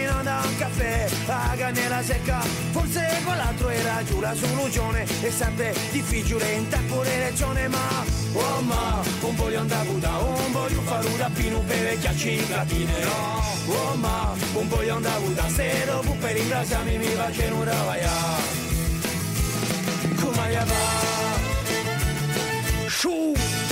non 0.00 0.22
dà 0.24 0.40
un 0.44 0.56
caffè 0.56 1.08
a 1.26 1.54
cannella 1.56 2.02
secca. 2.02 2.40
Forse 2.70 3.20
quell'altro 3.24 3.68
era 3.68 4.02
giù 4.04 4.20
la 4.20 4.34
soluzione 4.34 5.04
è 5.04 5.30
sempre 5.30 5.74
difficile 5.90 6.52
intaccare 6.52 7.18
lezione 7.18 7.68
ma 7.68 8.04
oh 8.32 8.60
ma 8.62 9.02
un 9.20 9.34
di 9.48 9.54
andare 9.54 9.88
un 9.88 10.50
po' 10.52 10.66
di 10.68 10.74
fare 10.84 11.06
un 11.06 11.16
rapino 11.16 11.58
per 11.60 11.78
vecchiacci 11.78 12.46
catine 12.46 13.04
no 13.04 13.42
oh 13.68 13.94
ma 13.96 14.34
un 14.54 14.68
di 14.68 14.88
andare 14.88 15.48
se 15.48 15.84
dopo 15.86 16.12
per 16.20 16.32
ringraziarmi 16.32 16.98
mi 16.98 17.06
faccio 17.06 17.54
un 17.54 17.64
travagliare 17.64 18.60
come 20.20 20.64
va? 20.64 21.10
Shoo. 22.88 23.71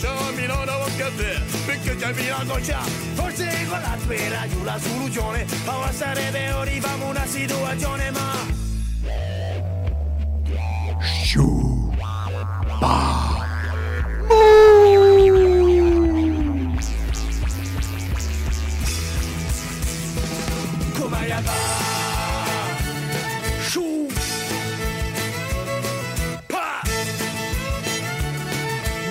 Lasciò 0.00 0.30
Milano 0.30 0.84
anche 0.84 1.02
a 1.02 1.10
te, 1.16 1.40
perché 1.66 1.96
c'è 1.96 2.12
Milano 2.12 2.60
già. 2.60 2.78
Forse 3.14 3.66
con 3.68 3.80
la 3.80 3.96
spera 4.00 4.48
giù 4.48 4.62
la 4.62 4.78
soluzione, 4.78 5.44
ora 5.64 5.92
sarebbe 5.92 6.46
arrivamo 6.46 7.08
una 7.08 7.26
situazione, 7.26 8.10
ma... 8.12 8.46
Shoo. 11.24 11.66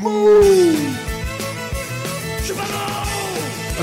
Ooh. 0.10 0.67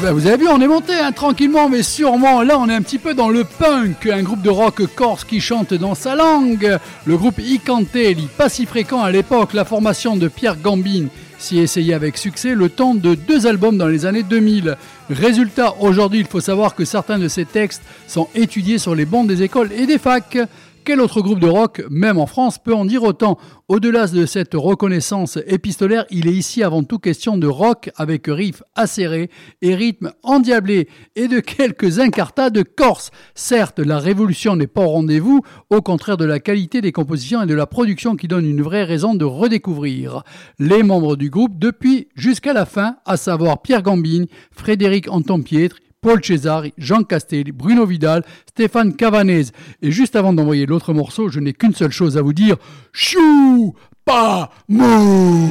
Ben, 0.04 0.12
vous 0.12 0.26
avez 0.26 0.36
vu, 0.36 0.48
on 0.48 0.60
est 0.60 0.66
monté 0.66 0.92
hein, 0.92 1.12
tranquillement 1.12 1.70
mais 1.70 1.82
sûrement. 1.82 2.42
Là, 2.42 2.58
on 2.58 2.68
est 2.68 2.74
un 2.74 2.82
petit 2.82 2.98
peu 2.98 3.14
dans 3.14 3.30
le 3.30 3.42
punk, 3.44 4.06
un 4.06 4.22
groupe 4.22 4.42
de 4.42 4.50
rock 4.50 4.82
corse 4.94 5.24
qui 5.24 5.40
chante 5.40 5.72
dans 5.72 5.94
sa 5.94 6.14
langue. 6.14 6.78
Le 7.06 7.16
groupe 7.16 7.38
Icantelli, 7.38 8.28
pas 8.36 8.50
si 8.50 8.66
fréquent 8.66 9.00
à 9.00 9.10
l'époque, 9.10 9.54
la 9.54 9.64
formation 9.64 10.18
de 10.18 10.28
Pierre 10.28 10.58
Gambine 10.60 11.08
s'y 11.38 11.58
essayait 11.58 11.94
avec 11.94 12.18
succès 12.18 12.54
le 12.54 12.68
temps 12.68 12.94
de 12.94 13.14
deux 13.14 13.46
albums 13.46 13.78
dans 13.78 13.86
les 13.86 14.04
années 14.04 14.22
2000. 14.22 14.76
Résultat, 15.08 15.74
aujourd'hui, 15.80 16.20
il 16.20 16.26
faut 16.26 16.40
savoir 16.40 16.74
que 16.74 16.84
certains 16.84 17.18
de 17.18 17.28
ces 17.28 17.46
textes 17.46 17.82
sont 18.06 18.28
étudiés 18.34 18.78
sur 18.78 18.94
les 18.94 19.06
bancs 19.06 19.26
des 19.26 19.42
écoles 19.42 19.70
et 19.72 19.86
des 19.86 19.98
facs. 19.98 20.36
Quel 20.84 21.00
autre 21.00 21.22
groupe 21.22 21.40
de 21.40 21.48
rock, 21.48 21.82
même 21.88 22.18
en 22.18 22.26
France, 22.26 22.58
peut 22.62 22.74
en 22.74 22.84
dire 22.84 23.04
autant 23.04 23.38
Au-delà 23.68 24.06
de 24.06 24.26
cette 24.26 24.52
reconnaissance 24.52 25.38
épistolaire, 25.46 26.04
il 26.10 26.28
est 26.28 26.32
ici 26.32 26.62
avant 26.62 26.82
tout 26.82 26.98
question 26.98 27.38
de 27.38 27.46
rock 27.46 27.90
avec 27.96 28.26
riffs 28.26 28.62
acérés 28.74 29.30
et 29.62 29.74
rythmes 29.74 30.12
endiablés 30.22 30.88
et 31.16 31.26
de 31.26 31.40
quelques 31.40 32.00
incartades 32.00 32.62
corses. 32.76 33.12
Certes, 33.34 33.78
la 33.78 33.98
révolution 33.98 34.56
n'est 34.56 34.66
pas 34.66 34.82
au 34.82 34.88
rendez-vous, 34.88 35.40
au 35.70 35.80
contraire 35.80 36.18
de 36.18 36.26
la 36.26 36.38
qualité 36.38 36.82
des 36.82 36.92
compositions 36.92 37.42
et 37.42 37.46
de 37.46 37.54
la 37.54 37.66
production 37.66 38.14
qui 38.14 38.28
donne 38.28 38.44
une 38.44 38.60
vraie 38.60 38.84
raison 38.84 39.14
de 39.14 39.24
redécouvrir 39.24 40.22
les 40.58 40.82
membres 40.82 41.16
du 41.16 41.30
groupe 41.30 41.58
depuis 41.58 42.08
jusqu'à 42.14 42.52
la 42.52 42.66
fin, 42.66 42.96
à 43.06 43.16
savoir 43.16 43.62
Pierre 43.62 43.82
Gambine, 43.82 44.26
Frédéric 44.50 45.10
Anton 45.10 45.40
Pietre, 45.40 45.76
Paul 46.04 46.22
Cesari, 46.22 46.74
Jean 46.76 47.02
Castelli, 47.02 47.50
Bruno 47.50 47.86
Vidal, 47.86 48.24
Stéphane 48.46 48.94
Cavanese. 48.94 49.52
Et 49.80 49.90
juste 49.90 50.16
avant 50.16 50.34
d'envoyer 50.34 50.66
l'autre 50.66 50.92
morceau, 50.92 51.30
je 51.30 51.40
n'ai 51.40 51.54
qu'une 51.54 51.72
seule 51.72 51.92
chose 51.92 52.18
à 52.18 52.22
vous 52.22 52.34
dire. 52.34 52.56
Chou 52.92 53.74
pas 54.04 54.50
mou 54.68 55.48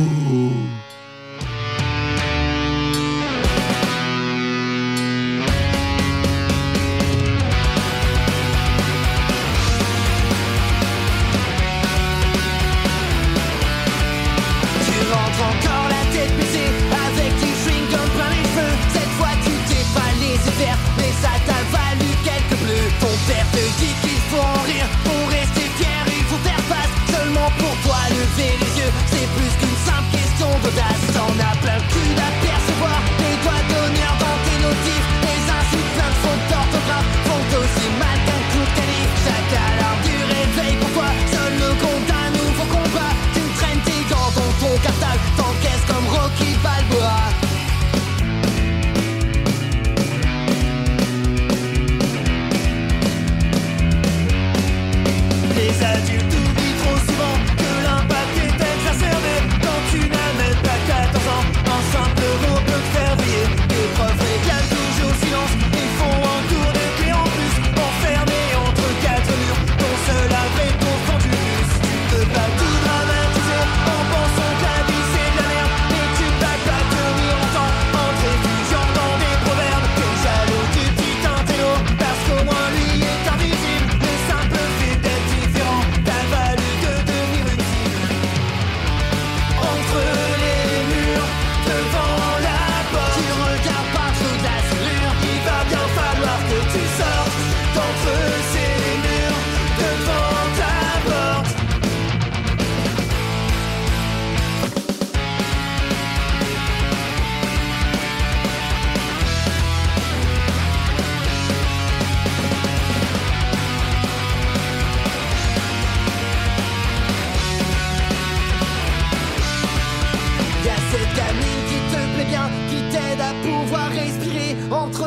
d'audace. 30.74 31.14
T'en 31.14 31.28
as 31.40 31.58
plein 31.58 31.78
le 31.78 31.94
cul 31.94 32.53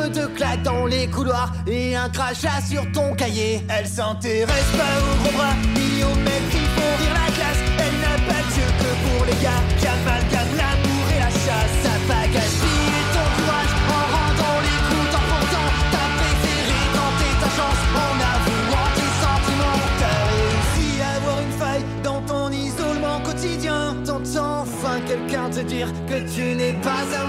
de 0.09 0.25
claques 0.27 0.63
dans 0.63 0.85
les 0.85 1.07
couloirs 1.07 1.51
et 1.65 1.95
un 1.95 2.09
crachat 2.09 2.61
sur 2.69 2.89
ton 2.91 3.13
cahier. 3.13 3.61
Elle 3.69 3.87
s'intéresse 3.87 4.71
pas 4.77 4.93
aux 5.03 5.23
gros 5.23 5.37
bras 5.37 5.53
ni 5.75 6.03
aux 6.03 6.15
mecs 6.23 6.49
qui 6.49 6.63
font 6.75 6.93
rire 6.99 7.13
la 7.13 7.31
classe. 7.35 7.61
Elle 7.79 7.97
n'a 7.99 8.15
pas 8.27 8.41
Dieu 8.53 8.67
que 8.79 8.91
pour 9.03 9.25
les 9.25 9.37
gars 9.43 9.63
qui 9.79 9.87
amalgament 9.87 10.55
l'amour 10.55 11.05
et 11.15 11.19
la 11.19 11.29
chasse. 11.29 11.73
Ça 11.83 11.95
va 12.07 12.21
gaspiller 12.27 13.03
ton 13.13 13.27
courage 13.35 13.73
en 13.97 14.03
rendant 14.15 14.59
les 14.67 14.79
coups 14.87 15.11
en 15.17 15.23
pourtant 15.29 15.67
ta 15.91 16.05
préférée 16.17 16.87
dans 16.97 17.13
tes 17.19 17.35
agences 17.49 17.83
en 18.05 18.13
avouant 18.33 18.89
tes 18.95 19.11
sentiments. 19.23 19.79
T'as 19.99 20.21
réussi 20.31 20.87
à 21.01 21.09
avoir 21.17 21.37
une 21.41 21.55
faille 21.59 21.85
dans 22.03 22.21
ton 22.21 22.51
isolement 22.51 23.19
quotidien. 23.25 23.95
T'entends 24.05 24.61
enfin 24.61 24.99
quelqu'un 25.05 25.49
te 25.49 25.61
dire 25.61 25.89
que 26.07 26.19
tu 26.33 26.55
n'es 26.55 26.73
pas 26.73 27.03
un 27.19 27.26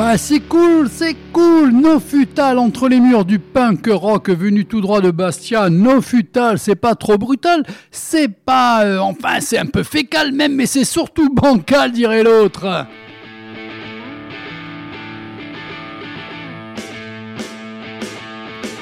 Bah 0.00 0.16
c'est 0.16 0.40
cool, 0.40 0.88
c'est 0.90 1.14
cool. 1.30 1.72
No 1.72 2.00
futal 2.00 2.56
entre 2.58 2.88
les 2.88 3.00
murs 3.00 3.26
du 3.26 3.38
punk 3.38 3.86
rock 3.86 4.30
venu 4.30 4.64
tout 4.64 4.80
droit 4.80 5.02
de 5.02 5.10
Bastia. 5.10 5.68
No 5.68 6.00
futal, 6.00 6.58
c'est 6.58 6.74
pas 6.74 6.94
trop 6.94 7.18
brutal, 7.18 7.64
c'est 7.90 8.28
pas, 8.28 8.86
euh, 8.86 8.98
enfin 8.98 9.40
c'est 9.40 9.58
un 9.58 9.66
peu 9.66 9.82
fécal 9.82 10.32
même, 10.32 10.54
mais 10.54 10.64
c'est 10.64 10.86
surtout 10.86 11.28
bancal 11.34 11.92
dirait 11.92 12.22
l'autre. 12.22 12.86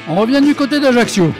On 0.08 0.14
revient 0.14 0.40
du 0.40 0.54
côté 0.54 0.78
d'Ajaccio. 0.78 1.34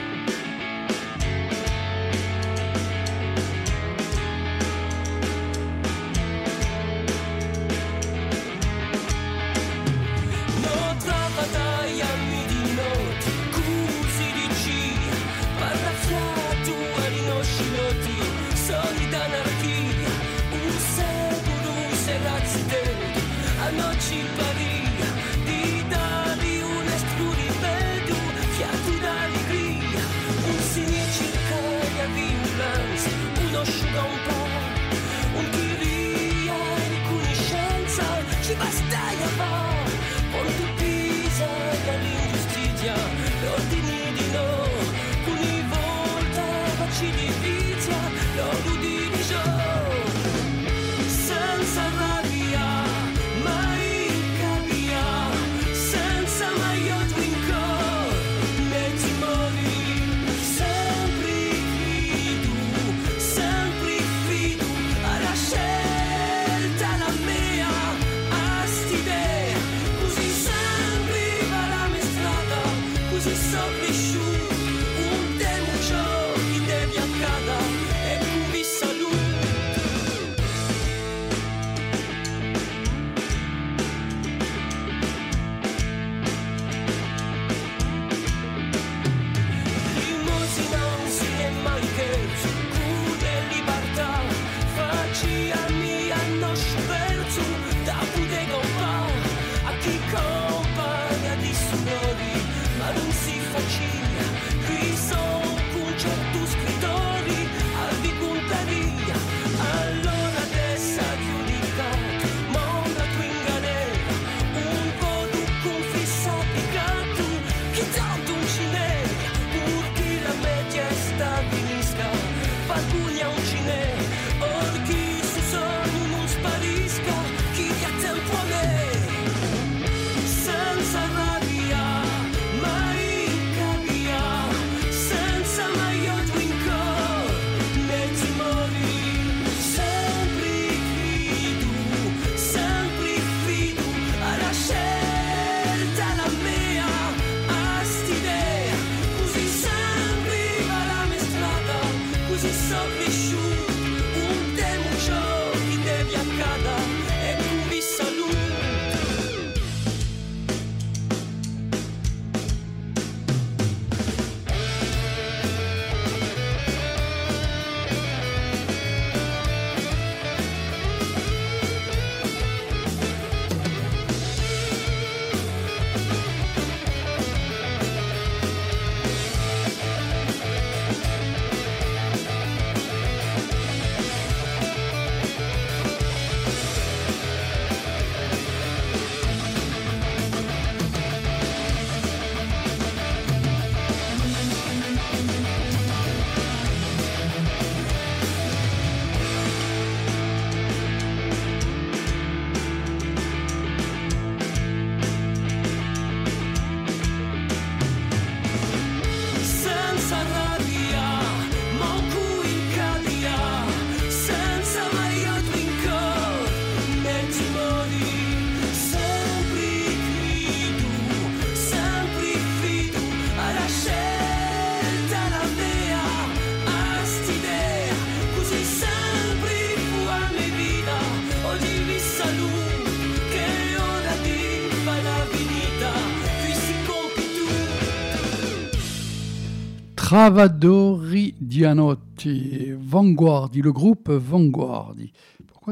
Travadori 240.09 241.35
Dianotti, 241.37 242.73
Vanguardi, 242.75 243.61
le 243.61 243.71
groupe 243.71 244.09
Vanguardi 244.09 245.13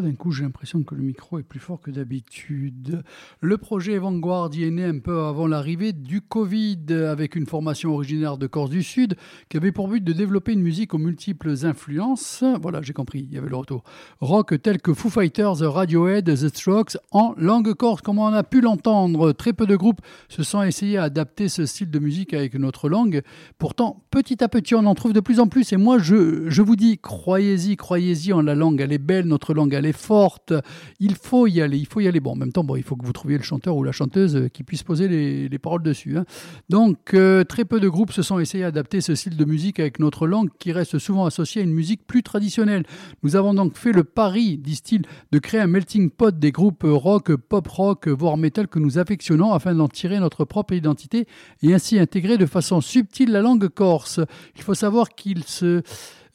d'un 0.02 0.14
coup 0.14 0.32
j'ai 0.32 0.44
l'impression 0.44 0.84
que 0.84 0.96
le 0.96 1.04
micro 1.04 1.40
est 1.40 1.44
plus 1.44 1.60
fort 1.60 1.82
que 1.82 1.92
d'habitude? 1.92 3.04
Le 3.42 3.58
projet 3.58 3.98
Vanguard 3.98 4.50
y 4.54 4.64
est 4.64 4.72
né 4.72 4.84
un 4.84 5.00
peu 5.00 5.22
avant 5.22 5.48
l'arrivée 5.48 5.94
du 5.94 6.22
Covid, 6.22 6.86
avec 6.92 7.36
une 7.36 7.46
formation 7.46 7.94
originaire 7.94 8.38
de 8.38 8.48
Corse 8.48 8.70
du 8.70 8.84
Sud 8.84 9.16
qui 9.50 9.58
avait 9.58 9.72
pour 9.72 9.88
but 9.88 10.04
de 10.04 10.14
développer 10.14 10.54
une 10.54 10.62
musique 10.62 10.94
aux 10.94 10.98
multiples 10.98 11.54
influences. 11.64 12.44
Voilà, 12.62 12.82
j'ai 12.82 12.94
compris, 12.94 13.28
il 13.30 13.34
y 13.34 13.38
avait 13.38 13.50
le 13.50 13.56
retour. 13.56 13.84
Rock 14.20 14.62
tel 14.62 14.82
que 14.82 14.94
Foo 14.94 15.10
Fighters, 15.10 15.60
Radiohead, 15.62 16.26
The 16.26 16.50
Strokes, 16.50 16.98
en 17.12 17.34
langue 17.38 17.74
corse, 17.74 18.02
comme 18.02 18.20
on 18.20 18.28
a 18.28 18.44
pu 18.44 18.62
l'entendre. 18.62 19.32
Très 19.34 19.54
peu 19.54 19.66
de 19.66 19.76
groupes 19.76 20.02
se 20.30 20.44
sont 20.44 20.64
essayés 20.64 20.98
à 20.98 21.04
adapter 21.04 21.48
ce 21.50 21.66
style 21.66 21.90
de 21.90 22.00
musique 22.00 22.34
avec 22.34 22.56
notre 22.56 22.90
langue. 22.90 23.22
Pourtant, 23.58 24.04
petit 24.12 24.44
à 24.44 24.50
petit, 24.50 24.76
on 24.76 24.86
en 24.86 24.96
trouve 24.96 25.14
de 25.14 25.20
plus 25.20 25.40
en 25.40 25.48
plus. 25.48 25.72
Et 25.74 25.78
moi, 25.78 25.98
je, 26.00 26.50
je 26.50 26.62
vous 26.62 26.76
dis, 26.76 26.98
croyez-y, 26.98 27.76
croyez-y 27.76 28.34
en 28.34 28.42
la 28.42 28.56
langue. 28.56 28.82
Elle 28.82 28.94
est 28.94 28.98
belle, 28.98 29.26
notre 29.26 29.54
langue, 29.54 29.74
elle 29.74 29.86
est 29.86 29.87
forte. 29.94 30.54
Il 31.00 31.16
faut 31.16 31.48
y 31.48 31.62
aller, 31.62 31.78
il 31.78 31.88
faut 31.88 32.00
y 32.00 32.08
aller. 32.08 32.20
Bon, 32.20 32.32
en 32.32 32.36
même 32.36 32.52
temps, 32.52 32.64
bon, 32.64 32.76
il 32.76 32.84
faut 32.84 32.96
que 32.96 33.06
vous 33.06 33.14
trouviez 33.14 33.38
le 33.38 33.44
chanteur 33.44 33.76
ou 33.76 33.84
la 33.84 33.92
chanteuse 33.92 34.50
qui 34.54 34.64
puisse 34.64 34.84
poser 34.84 35.08
les, 35.08 35.50
les 35.50 35.60
paroles 35.60 35.84
dessus. 35.84 36.18
hein. 36.18 36.26
Donc, 36.70 37.14
euh, 37.14 37.44
très 37.44 37.66
peu 37.66 37.80
de 37.80 37.90
groupes 37.90 38.12
se 38.12 38.22
sont 38.22 38.40
essayés 38.40 38.64
à 38.64 38.68
adapter 38.68 39.02
ce 39.02 39.16
style 39.16 39.38
de 39.38 39.46
musique 39.46 39.80
avec 39.80 40.00
notre 40.00 40.28
langue 40.28 40.50
qui 40.60 40.72
reste 40.72 41.00
souvent 41.00 41.26
associée 41.26 41.62
à 41.62 41.64
une 41.64 41.74
musique 41.74 42.06
plus 42.06 42.24
traditionnelle. 42.24 42.84
Nous 43.24 43.36
avons 43.36 43.54
donc 43.54 43.78
fait 43.78 43.92
le 43.92 44.04
pari, 44.04 44.58
disent-ils, 44.58 45.04
de 45.32 45.40
créer 45.40 45.62
un 45.62 45.68
melting 45.68 46.10
pot 46.10 46.38
des 46.38 46.52
groupes 46.52 46.84
rock, 46.84 47.36
pop 47.36 47.68
rock, 47.68 48.08
voire 48.08 48.38
metal 48.38 48.68
que 48.68 48.80
nous 48.80 48.98
affectionnons 48.98 49.54
afin 49.54 49.74
d'en 49.74 49.88
tirer 49.88 50.20
notre 50.20 50.46
propre 50.46 50.74
identité 50.74 51.28
et 51.62 51.74
ainsi 51.74 52.00
intégrer 52.00 52.38
de 52.38 52.46
façon 52.46 52.82
subtile 52.82 53.32
la 53.32 53.42
langue 53.42 53.68
corse. 53.68 54.20
Il 54.56 54.62
faut 54.64 54.76
savoir 54.76 55.10
qu'il 55.10 55.44
se... 55.44 55.82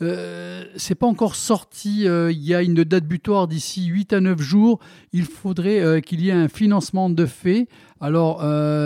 Euh, 0.02 0.64
c'est 0.76 0.96
pas 0.96 1.06
encore 1.06 1.36
sorti. 1.36 2.08
euh, 2.08 2.32
il 2.32 2.42
y 2.42 2.54
a 2.54 2.62
une 2.62 2.74
date 2.74 3.04
butoir 3.04 3.46
d'ici 3.46 3.84
8 3.86 4.12
à 4.12 4.20
9 4.20 4.40
jours. 4.40 4.80
Il 5.12 5.24
faudrait 5.24 5.80
euh, 5.80 6.00
qu'il 6.00 6.20
y 6.20 6.30
ait 6.30 6.32
un 6.32 6.48
financement 6.48 7.08
de 7.08 7.24
fait. 7.26 7.68
Alors, 8.00 8.40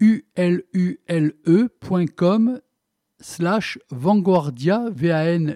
U-L-U-L-E.com 0.01 0.61
slash 3.19 3.81
Vanguardia, 3.91 4.85
V-A-N-G-U-A-R-D-I-A, 4.95 5.55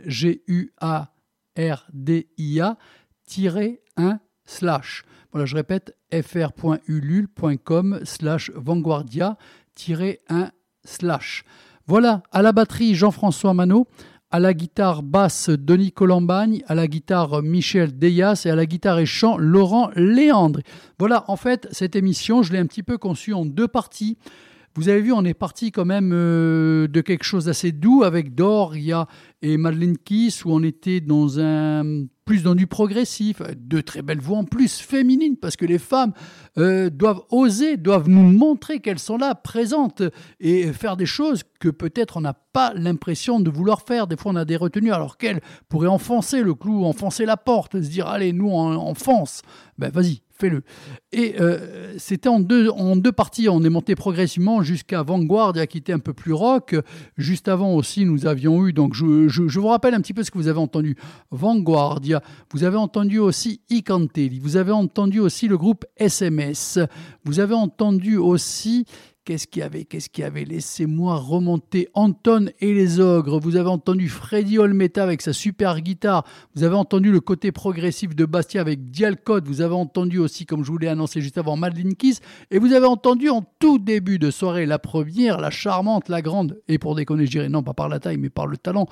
tiré 3.25 3.83
1 3.97 4.19
slash. 4.47 5.05
Voilà, 5.31 5.47
je 5.47 5.55
répète, 5.55 5.97
fr.ulule.com 6.13 8.01
slash 8.03 8.51
Vanguardia, 8.57 9.39
tiré 9.77 10.19
1 10.29 10.51
slash. 10.83 11.45
Voilà, 11.87 12.25
à 12.33 12.43
la 12.43 12.51
batterie 12.51 12.97
Jean-François 12.97 13.55
Manot, 13.55 13.87
à 14.31 14.39
la 14.39 14.55
guitare 14.55 15.03
basse 15.03 15.51
Denis 15.51 15.93
Colombagne, 15.93 16.63
à 16.67 16.75
la 16.75 16.87
guitare 16.87 17.43
Michel 17.43 17.99
Deyas 17.99 18.43
et 18.47 18.51
à 18.51 18.55
la 18.55 18.67
guitare 18.67 19.01
et 19.01 19.07
chant 19.07 19.37
Laurent 19.37 19.91
Léandre. 19.97 20.61
Voilà, 20.99 21.25
en 21.29 21.37
fait, 21.37 21.67
cette 21.73 21.97
émission, 21.97 22.43
je 22.43 22.53
l'ai 22.53 22.59
un 22.59 22.67
petit 22.67 22.85
peu 22.85 22.97
conçue 22.97 23.33
en 23.33 23.45
deux 23.45 23.69
parties. 23.69 24.19
Vous 24.77 24.89
avez 24.89 25.01
vu, 25.01 25.13
on 25.13 25.25
est 25.25 25.35
parti 25.35 25.73
quand 25.73 25.85
même 25.85 26.13
euh, 26.13 26.87
de 26.87 27.01
quelque 27.01 27.25
chose 27.25 27.47
d'assez 27.47 27.73
doux 27.73 28.05
avec 28.05 28.37
Doria 28.37 29.09
et 29.43 29.57
Madeleine 29.57 29.99
Kiss, 29.99 30.45
où 30.45 30.51
on 30.51 30.63
était 30.63 31.01
dans 31.01 31.41
un 31.41 32.07
plus 32.25 32.45
dans 32.45 32.55
du 32.55 32.69
progressif, 32.69 33.43
de 33.57 33.81
très 33.81 34.03
belles 34.03 34.21
voix 34.21 34.39
en 34.39 34.45
plus 34.45 34.79
féminines, 34.79 35.37
parce 35.37 35.57
que 35.57 35.67
les 35.67 35.79
femmes 35.79 36.13
euh, 36.59 36.89
doivent 36.89 37.23
oser, 37.31 37.77
doivent 37.77 38.09
nous 38.09 38.23
montrer 38.23 38.79
qu'elles 38.79 39.01
sont 39.01 39.19
là, 39.19 39.35
présentes, 39.35 40.03
et 40.39 40.73
faire 40.73 40.97
des 40.97 41.07
choses 41.07 41.43
que 41.59 41.69
peut-être 41.69 42.19
on 42.19 42.21
n'a 42.21 42.35
pas 42.35 42.73
l'impression 42.75 43.41
de 43.41 43.51
vouloir 43.51 43.83
faire. 43.83 44.07
Des 44.07 44.17
fois, 44.17 44.31
on 44.31 44.37
a 44.37 44.45
des 44.45 44.55
retenues, 44.55 44.93
alors 44.93 45.17
qu'elles 45.17 45.41
pourraient 45.69 45.89
enfoncer 45.89 46.43
le 46.43 46.55
clou, 46.55 46.85
enfoncer 46.85 47.27
la 47.27 47.37
porte, 47.37 47.73
se 47.83 47.89
dire, 47.89 48.07
allez, 48.07 48.33
nous, 48.33 48.49
on 48.49 48.77
enfonce. 48.77 49.43
Ben, 49.77 49.91
vas-y, 49.91 50.23
fais-le. 50.41 50.63
Et 51.13 51.37
euh, 51.41 51.95
c'était 51.99 52.29
en 52.29 52.41
deux, 52.41 52.69
en 52.71 52.97
deux 52.97 53.13
parties. 53.13 53.49
On 53.49 53.63
est 53.63 53.71
monté 53.71 53.95
progressivement 53.95 54.63
jusqu'à 54.63 55.03
Vanguardia, 55.03 55.67
qui 55.67 55.79
était 55.79 55.93
un 55.93 55.99
peu 55.99 56.13
plus 56.13 56.33
rock. 56.33 56.75
Juste 57.17 57.49
avant 57.49 57.75
aussi, 57.75 58.05
nous 58.05 58.27
avions 58.27 58.67
eu, 58.67 58.73
donc 58.73 58.95
je, 58.95 59.29
je, 59.29 59.49
je 59.49 59.61
vous 59.61 59.69
rappelle 59.69 59.95
un 59.95 60.01
petit 60.01 60.15
peu 60.15 60.23
ce 60.25 60.31
que 60.31 60.39
vous 60.39 60.49
avez 60.49 60.59
entendu. 60.59 60.97
Vanguardia, 61.31 62.23
vous 62.53 62.65
avez 62.65 62.77
entendu 62.77 63.19
aussi 63.19 63.61
Icantelli, 63.71 64.39
vous 64.39 64.57
avez 64.57 64.73
entendu 64.73 65.21
aussi 65.21 65.49
le 65.49 65.59
groupe 65.59 65.85
SMS, 65.97 66.79
vous 67.25 67.41
avez 67.41 67.55
entendu 67.55 68.17
aussi 68.17 68.87
Qu'est-ce 69.31 69.47
qu'il 69.47 69.61
y 69.61 69.63
avait 69.63 69.85
Qu'est-ce 69.85 70.23
avait 70.23 70.45
Laissez-moi 70.45 71.15
remonter 71.15 71.89
Anton 71.95 72.51
et 72.59 72.75
les 72.75 72.99
ogres. 72.99 73.39
Vous 73.39 73.55
avez 73.55 73.69
entendu 73.69 74.09
Freddy 74.09 74.59
Olmeta 74.59 75.05
avec 75.05 75.23
sa 75.23 75.33
super 75.33 75.81
guitare. 75.83 76.25
Vous 76.57 76.65
avez 76.65 76.75
entendu 76.75 77.13
le 77.13 77.21
côté 77.21 77.53
progressif 77.53 78.17
de 78.17 78.25
Bastia 78.25 78.61
avec 78.61 78.91
Dialcode. 78.91 79.47
Vous 79.47 79.61
avez 79.61 79.77
entendu 79.77 80.19
aussi, 80.19 80.47
comme 80.47 80.65
je 80.65 80.73
vous 80.73 80.79
l'ai 80.79 80.89
annoncé 80.89 81.21
juste 81.21 81.39
avant, 81.39 81.57
Madeleine 81.57 81.95
Kiss. 81.95 82.19
Et 82.51 82.59
vous 82.59 82.73
avez 82.73 82.87
entendu 82.87 83.29
en 83.29 83.45
tout 83.61 83.79
début 83.79 84.19
de 84.19 84.33
soirée 84.33 84.67
la 84.67 84.81
première, 84.81 85.39
la 85.41 85.51
charmante, 85.51 86.09
la 86.09 86.23
grande. 86.23 86.61
Et 86.67 86.79
pour 86.79 86.97
déconner, 86.97 87.25
je 87.27 87.31
dirais 87.31 87.49
non, 87.49 87.63
pas 87.63 87.73
par 87.73 87.89
la 87.89 88.01
taille, 88.01 88.19
mais 88.19 88.31
par 88.31 88.49
le 88.49 88.57
talent, 88.57 88.89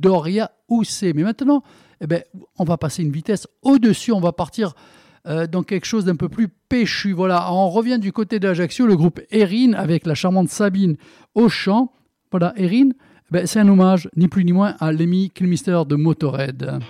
Doria 0.00 0.52
Housset. 0.70 1.12
Mais 1.12 1.22
maintenant, 1.22 1.62
eh 2.00 2.06
ben, 2.06 2.22
on 2.58 2.64
va 2.64 2.78
passer 2.78 3.02
une 3.02 3.12
vitesse 3.12 3.46
au-dessus. 3.60 4.12
On 4.12 4.20
va 4.20 4.32
partir 4.32 4.72
euh, 5.26 5.46
dans 5.46 5.62
quelque 5.62 5.86
chose 5.86 6.04
d'un 6.04 6.16
peu 6.16 6.28
plus 6.28 6.48
péchu. 6.48 7.12
Voilà, 7.12 7.52
on 7.52 7.68
revient 7.70 7.98
du 7.98 8.12
côté 8.12 8.40
d'Ajaccio, 8.40 8.86
le 8.86 8.96
groupe 8.96 9.20
Erin 9.30 9.72
avec 9.74 10.06
la 10.06 10.14
charmante 10.14 10.48
Sabine 10.48 10.96
au 11.34 11.48
chant. 11.48 11.92
Voilà, 12.30 12.52
Erin, 12.56 12.90
ben, 13.30 13.46
c'est 13.46 13.60
un 13.60 13.68
hommage, 13.68 14.08
ni 14.16 14.28
plus 14.28 14.44
ni 14.44 14.52
moins, 14.52 14.74
à 14.80 14.92
Lemmy 14.92 15.30
Kilmister 15.30 15.82
de 15.86 15.96
Motorhead. 15.96 16.80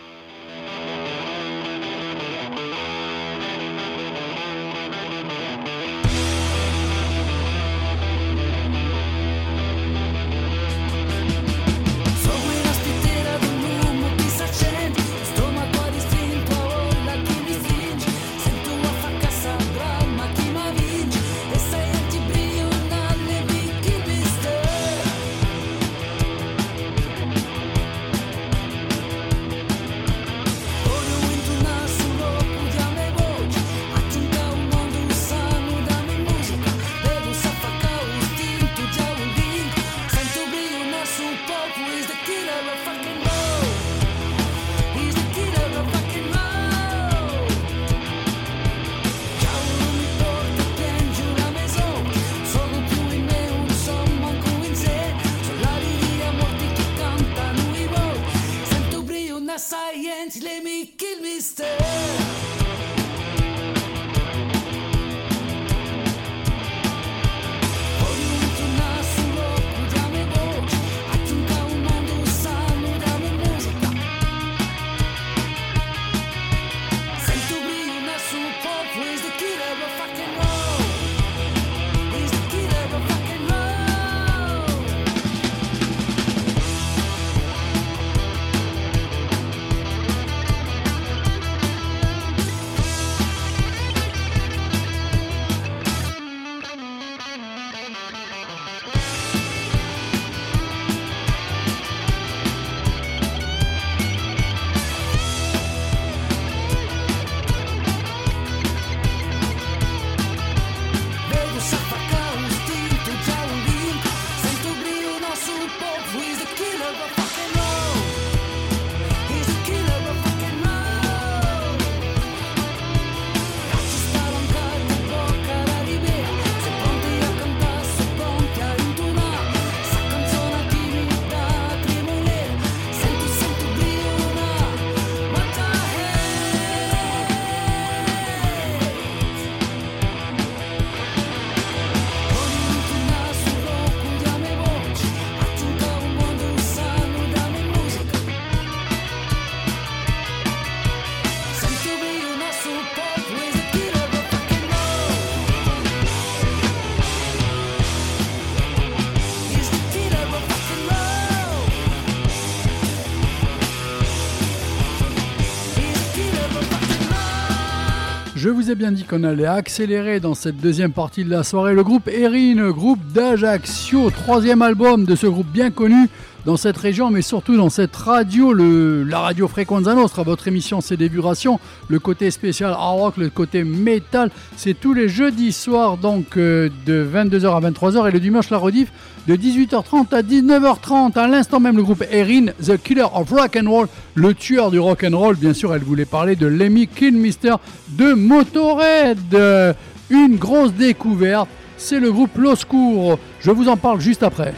Vous 168.62 168.70
ai 168.70 168.74
bien 168.76 168.92
dit 168.92 169.02
qu'on 169.02 169.24
allait 169.24 169.46
accélérer 169.46 170.20
dans 170.20 170.34
cette 170.34 170.58
deuxième 170.58 170.92
partie 170.92 171.24
de 171.24 171.30
la 171.30 171.42
soirée. 171.42 171.74
Le 171.74 171.82
groupe 171.82 172.06
Erin, 172.06 172.70
groupe 172.70 173.00
d'Ajaccio, 173.12 174.08
troisième 174.10 174.62
album 174.62 175.04
de 175.04 175.16
ce 175.16 175.26
groupe 175.26 175.48
bien 175.48 175.72
connu 175.72 176.08
dans 176.44 176.56
cette 176.56 176.76
région, 176.76 177.10
mais 177.10 177.22
surtout 177.22 177.56
dans 177.56 177.70
cette 177.70 177.94
radio, 177.94 178.52
la 178.52 179.20
radio 179.20 179.48
Frequenza 179.48 179.94
Nostra, 179.94 180.22
votre 180.22 180.48
émission 180.48 180.80
c'est 180.80 180.96
des 180.96 181.08
vibrations, 181.08 181.60
le 181.88 181.98
côté 181.98 182.30
spécial 182.30 182.72
rock, 182.72 183.16
le 183.16 183.30
côté 183.30 183.64
métal, 183.64 184.30
c'est 184.56 184.74
tous 184.74 184.92
les 184.92 185.08
jeudis 185.08 185.52
soirs, 185.52 185.96
donc 185.96 186.36
euh, 186.36 186.68
de 186.86 187.06
22h 187.12 187.56
à 187.56 187.70
23h, 187.70 188.08
et 188.08 188.12
le 188.12 188.20
dimanche 188.20 188.50
la 188.50 188.58
rediff 188.58 188.92
de 189.28 189.36
18h30 189.36 190.14
à 190.14 190.22
19h30. 190.22 191.16
À 191.16 191.28
l'instant 191.28 191.60
même, 191.60 191.76
le 191.76 191.82
groupe 191.82 192.04
Erin, 192.10 192.46
The 192.60 192.76
Killer 192.76 193.06
of 193.14 193.30
Rock 193.30 193.56
and 193.56 193.70
Roll, 193.70 193.86
le 194.14 194.34
tueur 194.34 194.70
du 194.70 194.80
rock 194.80 195.04
and 195.04 195.16
roll. 195.16 195.36
Bien 195.36 195.54
sûr, 195.54 195.74
elle 195.74 195.82
voulait 195.82 196.04
parler 196.04 196.34
de 196.34 196.46
Lemmy 196.46 196.88
Kilmister 196.88 197.54
de 197.90 198.14
Motorhead. 198.14 199.76
Une 200.10 200.36
grosse 200.36 200.72
découverte, 200.74 201.48
c'est 201.76 202.00
le 202.00 202.10
groupe 202.10 202.36
L'Oscour. 202.36 203.18
Je 203.40 203.50
vous 203.50 203.68
en 203.68 203.76
parle 203.76 204.00
juste 204.00 204.22
après. 204.22 204.54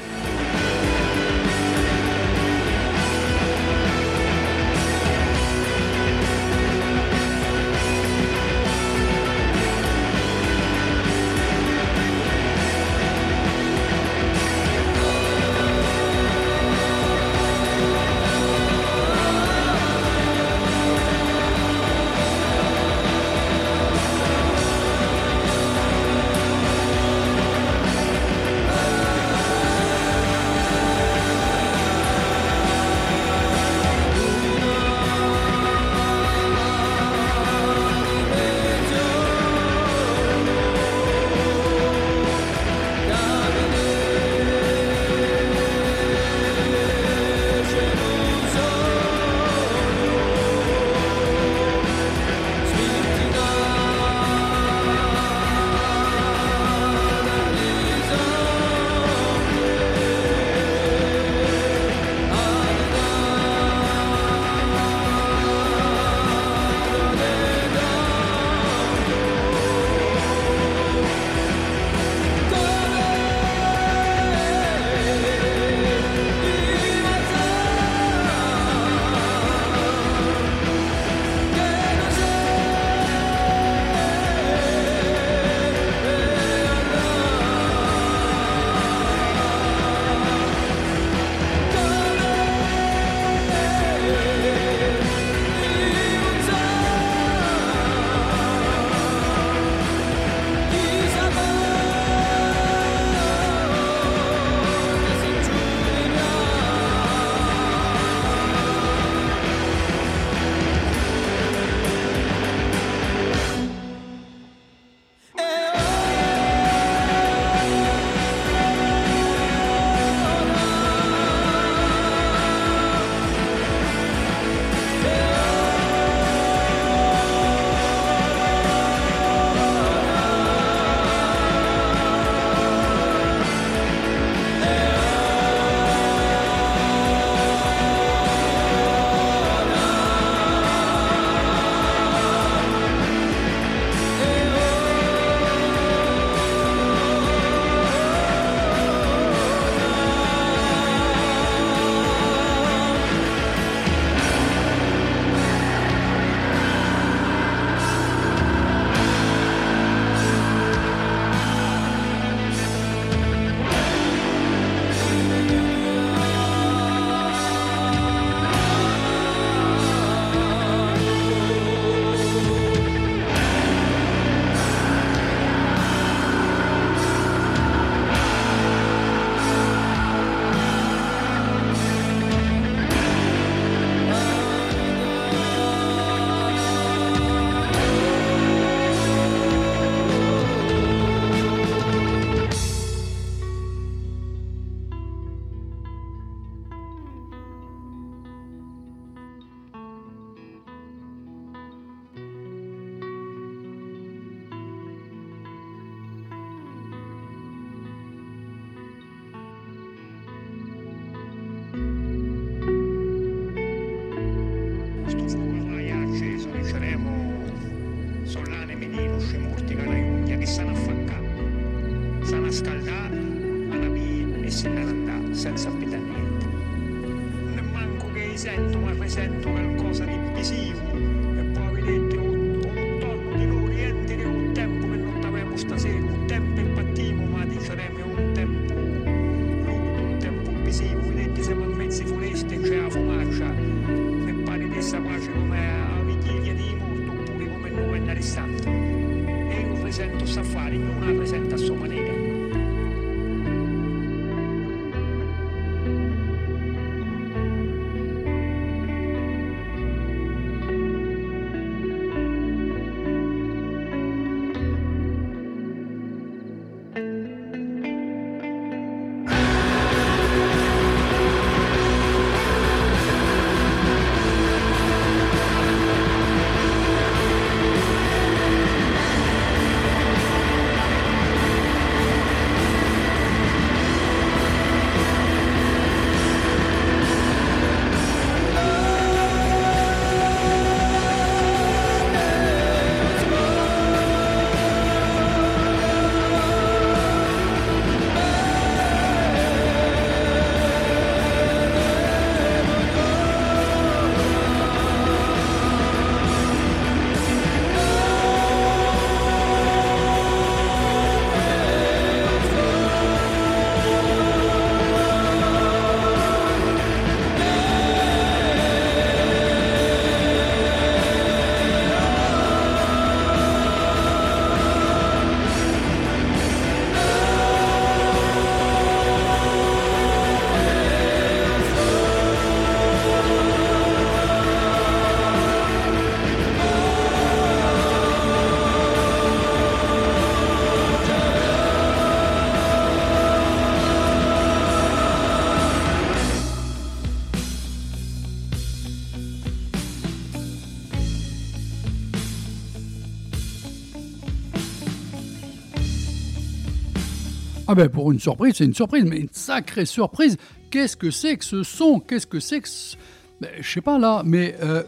Ah 357.74 357.76
ben 357.76 357.88
pour 357.88 358.12
une 358.12 358.20
surprise, 358.20 358.54
c'est 358.56 358.66
une 358.66 358.72
surprise, 358.72 359.02
mais 359.04 359.18
une 359.18 359.28
sacrée 359.32 359.84
surprise. 359.84 360.36
Qu'est-ce 360.70 360.96
que 360.96 361.10
c'est 361.10 361.36
que 361.36 361.44
ce 361.44 361.64
son? 361.64 361.98
Qu'est-ce 361.98 362.24
que 362.24 362.38
c'est 362.38 362.60
que 362.60 362.68
ce... 362.68 362.94
Ben, 363.40 363.50
je 363.60 363.68
sais 363.68 363.80
pas 363.80 363.98
là, 363.98 364.22
mais 364.24 364.54
euh, 364.62 364.84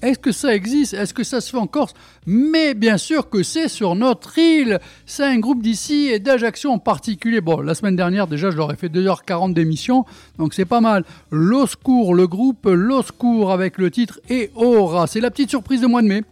est-ce 0.00 0.18
que 0.18 0.32
ça 0.32 0.54
existe? 0.54 0.94
Est-ce 0.94 1.12
que 1.12 1.22
ça 1.22 1.42
se 1.42 1.50
fait 1.50 1.58
en 1.58 1.66
Corse? 1.66 1.92
Mais 2.24 2.72
bien 2.72 2.96
sûr 2.96 3.28
que 3.28 3.42
c'est 3.42 3.68
sur 3.68 3.94
notre 3.94 4.38
île. 4.38 4.80
C'est 5.04 5.24
un 5.24 5.38
groupe 5.38 5.60
d'ici 5.60 6.08
et 6.10 6.18
d'Ajaccio 6.18 6.70
en 6.70 6.78
particulier. 6.78 7.42
Bon, 7.42 7.60
la 7.60 7.74
semaine 7.74 7.94
dernière 7.94 8.26
déjà, 8.26 8.50
je 8.50 8.56
leur 8.56 8.72
ai 8.72 8.76
fait 8.76 8.88
2h40 8.88 9.52
d'émission, 9.52 10.06
donc 10.38 10.54
c'est 10.54 10.64
pas 10.64 10.80
mal. 10.80 11.04
L'Oscour, 11.30 12.14
le 12.14 12.26
groupe 12.26 12.64
L'Oscour 12.64 13.52
avec 13.52 13.76
le 13.76 13.90
titre 13.90 14.18
Et 14.30 14.50
Aura. 14.54 15.06
C'est 15.08 15.20
la 15.20 15.30
petite 15.30 15.50
surprise 15.50 15.82
de 15.82 15.86
mois 15.86 16.00
de 16.00 16.08
mai. 16.08 16.22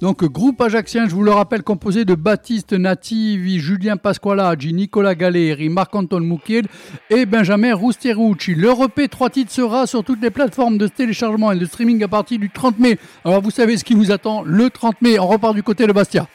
Donc, 0.00 0.24
groupe 0.24 0.60
ajaxien, 0.60 1.08
je 1.08 1.14
vous 1.14 1.24
le 1.24 1.32
rappelle, 1.32 1.64
composé 1.64 2.04
de 2.04 2.14
Baptiste 2.14 2.72
Nativi, 2.72 3.58
Julien 3.58 3.96
Pasqualaggi, 3.96 4.72
Nicolas 4.72 5.16
Galeri, 5.16 5.68
Marc-Antoine 5.68 6.24
Moukiel 6.24 6.66
et 7.10 7.26
Benjamin 7.26 7.74
Rusterucci. 7.74 8.54
Le 8.54 8.70
EP 8.84 9.08
3 9.08 9.30
titres 9.30 9.52
sera 9.52 9.88
sur 9.88 10.04
toutes 10.04 10.22
les 10.22 10.30
plateformes 10.30 10.78
de 10.78 10.86
téléchargement 10.86 11.50
et 11.50 11.58
de 11.58 11.66
streaming 11.66 12.04
à 12.04 12.08
partir 12.08 12.38
du 12.38 12.48
30 12.48 12.78
mai. 12.78 12.96
Alors, 13.24 13.42
vous 13.42 13.50
savez 13.50 13.76
ce 13.76 13.82
qui 13.82 13.94
vous 13.94 14.12
attend 14.12 14.42
le 14.44 14.70
30 14.70 15.02
mai. 15.02 15.18
On 15.18 15.26
repart 15.26 15.54
du 15.54 15.64
côté 15.64 15.84
de 15.84 15.92
Bastia. 15.92 16.28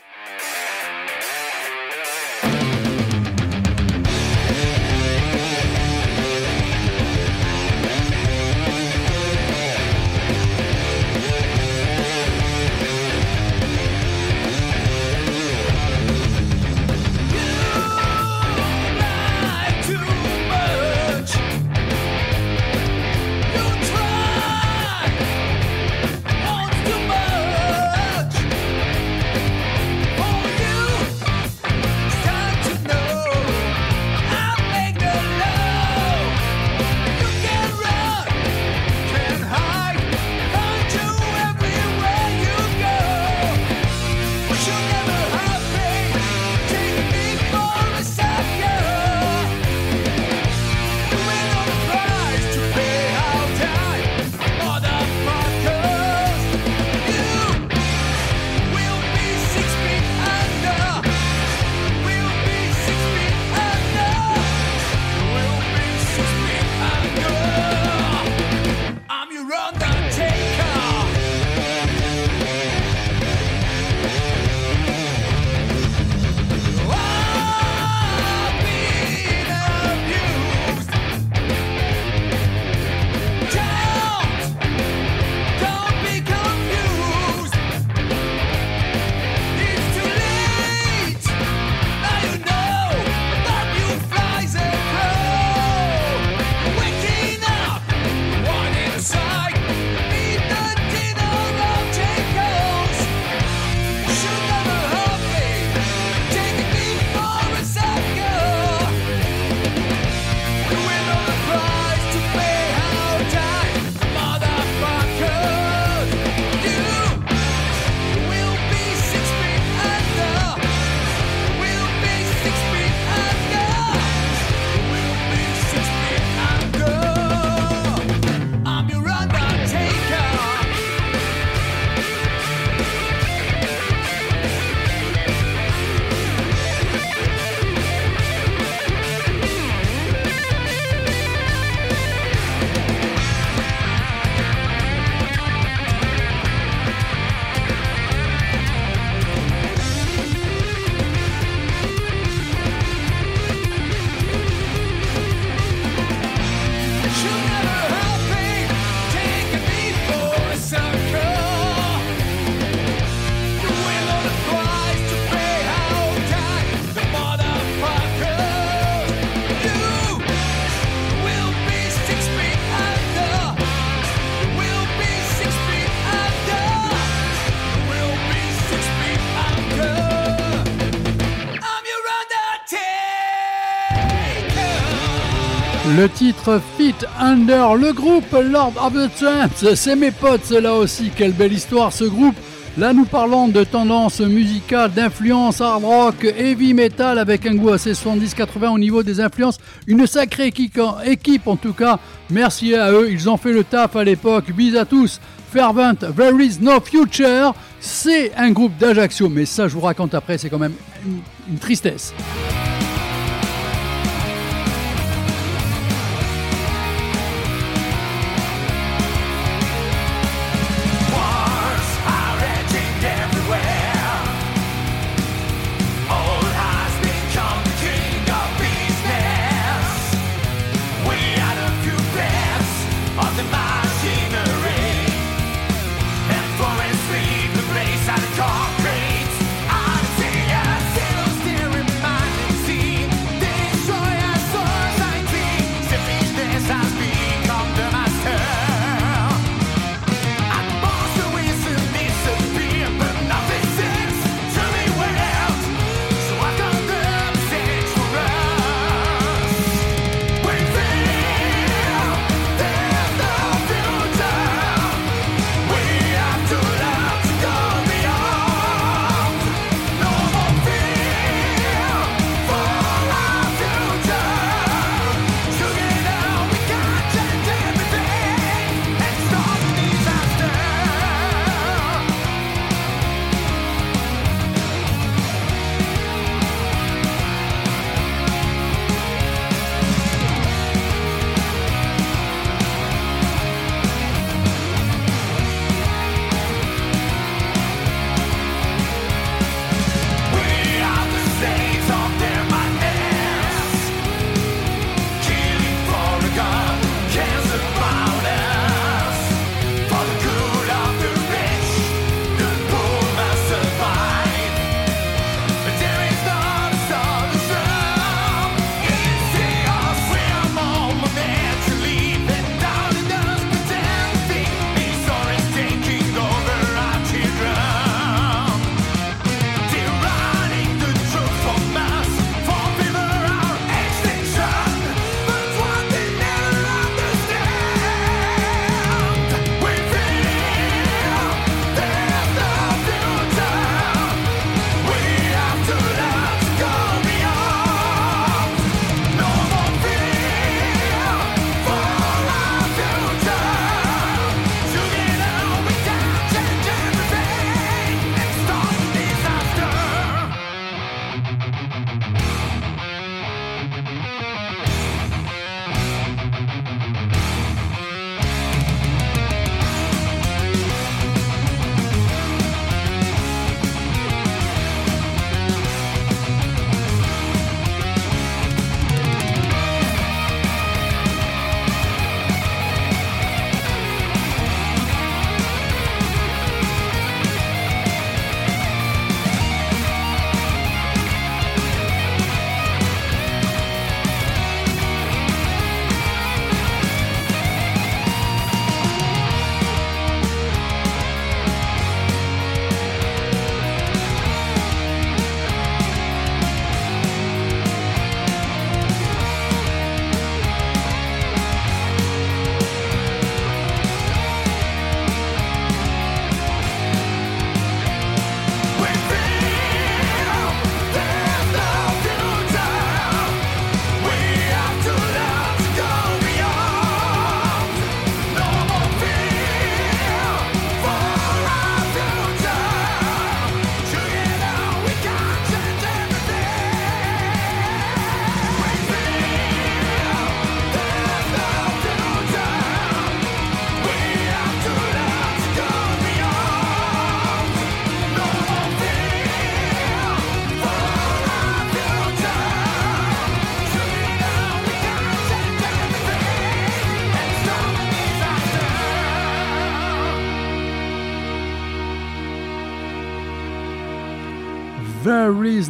Fit 186.78 186.96
Under, 187.20 187.76
le 187.76 187.94
groupe 187.94 188.32
Lord 188.34 188.74
of 188.78 188.94
the 188.94 189.10
Tramps, 189.16 189.76
c'est 189.76 189.96
mes 189.96 190.12
potes 190.12 190.50
là 190.52 190.74
aussi, 190.76 191.10
quelle 191.16 191.32
belle 191.32 191.54
histoire 191.54 191.94
ce 191.94 192.04
groupe. 192.04 192.36
Là 192.78 192.92
nous 192.92 193.06
parlons 193.06 193.48
de 193.48 193.64
tendance 193.64 194.20
musicale, 194.20 194.92
d'influence 194.92 195.62
hard 195.62 195.86
rock, 195.86 196.26
heavy 196.26 196.74
metal 196.74 197.18
avec 197.18 197.46
un 197.46 197.56
goût 197.56 197.70
assez 197.70 197.94
70-80 197.94 198.70
au 198.70 198.78
niveau 198.78 199.04
des 199.04 199.22
influences. 199.22 199.58
Une 199.88 200.06
sacrée 200.06 200.48
équipe, 200.48 201.48
en 201.48 201.56
tout 201.56 201.74
cas, 201.74 201.98
merci 202.30 202.76
à 202.76 202.92
eux, 202.92 203.10
ils 203.10 203.30
ont 203.30 203.38
fait 203.38 203.54
le 203.54 203.64
taf 203.64 203.96
à 203.96 204.04
l'époque, 204.04 204.52
bis 204.52 204.76
à 204.76 204.84
tous. 204.84 205.22
Fervent, 205.54 205.96
There 205.96 206.42
is 206.42 206.58
no 206.60 206.82
future, 206.82 207.54
c'est 207.80 208.34
un 208.36 208.52
groupe 208.52 208.78
d'Ajaccio, 208.78 209.30
mais 209.30 209.46
ça 209.46 209.70
je 209.70 209.76
vous 209.76 209.82
raconte 209.82 210.14
après, 210.14 210.38
c'est 210.38 210.50
quand 210.50 210.60
même 210.60 210.74
une 211.06 211.58
tristesse. 211.58 212.14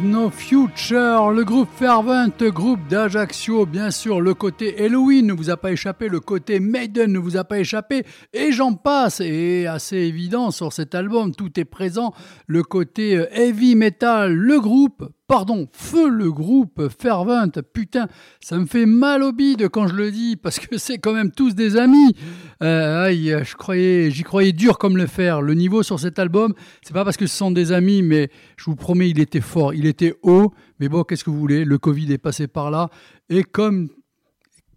No 0.02 0.30
future, 0.30 1.30
le 1.30 1.44
groupe 1.44 1.68
Fervent, 1.76 2.28
groupe 2.40 2.80
d'Ajaccio, 2.88 3.66
bien 3.66 3.90
sûr, 3.90 4.20
le 4.20 4.34
côté 4.34 4.82
Halloween 4.82 5.26
ne 5.26 5.32
vous 5.32 5.50
a 5.50 5.56
pas 5.56 5.72
échappé, 5.72 6.08
le 6.08 6.20
côté 6.20 6.60
Maiden 6.60 7.12
ne 7.12 7.18
vous 7.18 7.36
a 7.36 7.44
pas 7.44 7.58
échappé, 7.58 8.04
et 8.32 8.52
j'en 8.52 8.72
passe, 8.72 9.20
et 9.20 9.66
assez 9.66 9.96
évident 9.96 10.50
sur 10.50 10.72
cet 10.72 10.94
album, 10.94 11.34
tout 11.34 11.58
est 11.58 11.64
présent, 11.64 12.14
le 12.46 12.62
côté 12.62 13.16
euh, 13.16 13.26
heavy 13.32 13.74
metal, 13.74 14.32
le 14.32 14.60
groupe, 14.60 15.08
pardon, 15.26 15.68
feu 15.72 16.08
le 16.08 16.30
groupe 16.30 16.88
Fervent, 16.98 17.50
putain, 17.72 18.08
ça 18.40 18.58
me 18.58 18.66
fait 18.66 18.86
mal 18.86 19.22
au 19.22 19.32
bide 19.32 19.68
quand 19.68 19.86
je 19.86 19.94
le 19.94 20.10
dis, 20.10 20.36
parce 20.36 20.58
que 20.58 20.76
c'est 20.78 20.98
quand 20.98 21.14
même 21.14 21.30
tous 21.30 21.54
des 21.54 21.76
amis, 21.76 22.14
Euh, 22.62 23.04
aïe, 23.04 23.34
croyais, 23.58 24.10
j'y 24.10 24.22
croyais 24.22 24.52
dur 24.52 24.78
comme 24.78 24.96
le 24.96 25.06
fer, 25.06 25.42
le 25.42 25.54
niveau 25.54 25.82
sur 25.82 25.98
cet 25.98 26.18
album, 26.18 26.54
c'est 26.82 26.94
pas 26.94 27.04
parce 27.04 27.16
que 27.16 27.26
ce 27.26 27.36
sont 27.36 27.50
des 27.50 27.72
amis, 27.72 28.02
mais 28.02 28.30
je 28.56 28.64
vous 28.66 28.76
promets, 28.76 29.10
il 29.10 29.18
était 29.18 29.40
fort, 29.40 29.74
il 29.74 29.86
était 29.86 30.14
haut, 30.22 30.52
mais 30.78 30.88
bon, 30.88 31.02
qu'est-ce 31.02 31.24
que 31.24 31.30
vous 31.30 31.38
voulez, 31.38 31.64
le 31.64 31.78
Covid 31.78 32.12
est 32.12 32.18
passé 32.18 32.46
par 32.46 32.70
là, 32.70 32.90
et 33.28 33.42
comme, 33.42 33.88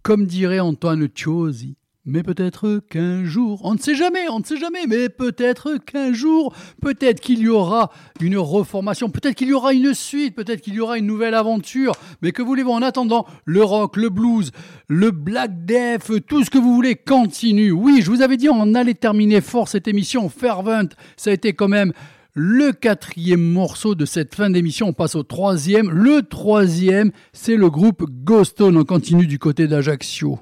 comme 0.02 0.26
dirait 0.26 0.60
Antoine 0.60 1.08
Chiosi, 1.14 1.76
mais 2.08 2.22
peut-être 2.22 2.80
qu'un 2.88 3.24
jour, 3.24 3.60
on 3.64 3.74
ne 3.74 3.78
sait 3.78 3.94
jamais, 3.94 4.28
on 4.30 4.40
ne 4.40 4.44
sait 4.44 4.56
jamais, 4.56 4.86
mais 4.88 5.10
peut-être 5.10 5.76
qu'un 5.76 6.14
jour, 6.14 6.54
peut-être 6.80 7.20
qu'il 7.20 7.40
y 7.40 7.48
aura 7.48 7.90
une 8.20 8.38
reformation, 8.38 9.10
peut-être 9.10 9.34
qu'il 9.34 9.48
y 9.48 9.52
aura 9.52 9.74
une 9.74 9.92
suite, 9.92 10.34
peut-être 10.34 10.62
qu'il 10.62 10.74
y 10.74 10.80
aura 10.80 10.96
une 10.96 11.06
nouvelle 11.06 11.34
aventure, 11.34 11.92
mais 12.22 12.32
que 12.32 12.40
voulez-vous 12.40 12.70
en 12.70 12.80
attendant 12.80 13.26
Le 13.44 13.62
rock, 13.62 13.98
le 13.98 14.08
blues, 14.08 14.52
le 14.88 15.10
black 15.10 15.66
death, 15.66 16.26
tout 16.26 16.44
ce 16.44 16.50
que 16.50 16.56
vous 16.56 16.74
voulez 16.74 16.96
continue. 16.96 17.72
Oui, 17.72 18.00
je 18.02 18.10
vous 18.10 18.22
avais 18.22 18.38
dit, 18.38 18.48
on 18.48 18.74
allait 18.74 18.94
terminer 18.94 19.42
fort 19.42 19.68
cette 19.68 19.86
émission, 19.86 20.30
Fervent, 20.30 20.88
ça 21.18 21.28
a 21.28 21.34
été 21.34 21.52
quand 21.52 21.68
même 21.68 21.92
le 22.32 22.72
quatrième 22.72 23.42
morceau 23.42 23.94
de 23.94 24.06
cette 24.06 24.34
fin 24.34 24.48
d'émission. 24.48 24.88
On 24.88 24.92
passe 24.92 25.16
au 25.16 25.24
troisième. 25.24 25.90
Le 25.90 26.22
troisième, 26.22 27.10
c'est 27.32 27.56
le 27.56 27.68
groupe 27.68 28.04
Ghostone. 28.24 28.76
On 28.76 28.84
continue 28.84 29.26
du 29.26 29.40
côté 29.40 29.66
d'Ajaccio. 29.66 30.38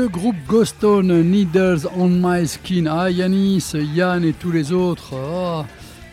Le 0.00 0.08
groupe 0.08 0.36
Ghostone, 0.48 1.22
Needles 1.24 1.86
on 1.94 2.08
My 2.08 2.48
Skin. 2.48 2.86
Ah, 2.86 3.10
Yanis, 3.10 3.74
Yann 3.74 4.24
et 4.24 4.32
tous 4.32 4.50
les 4.50 4.72
autres. 4.72 5.12
Ah, 5.14 5.66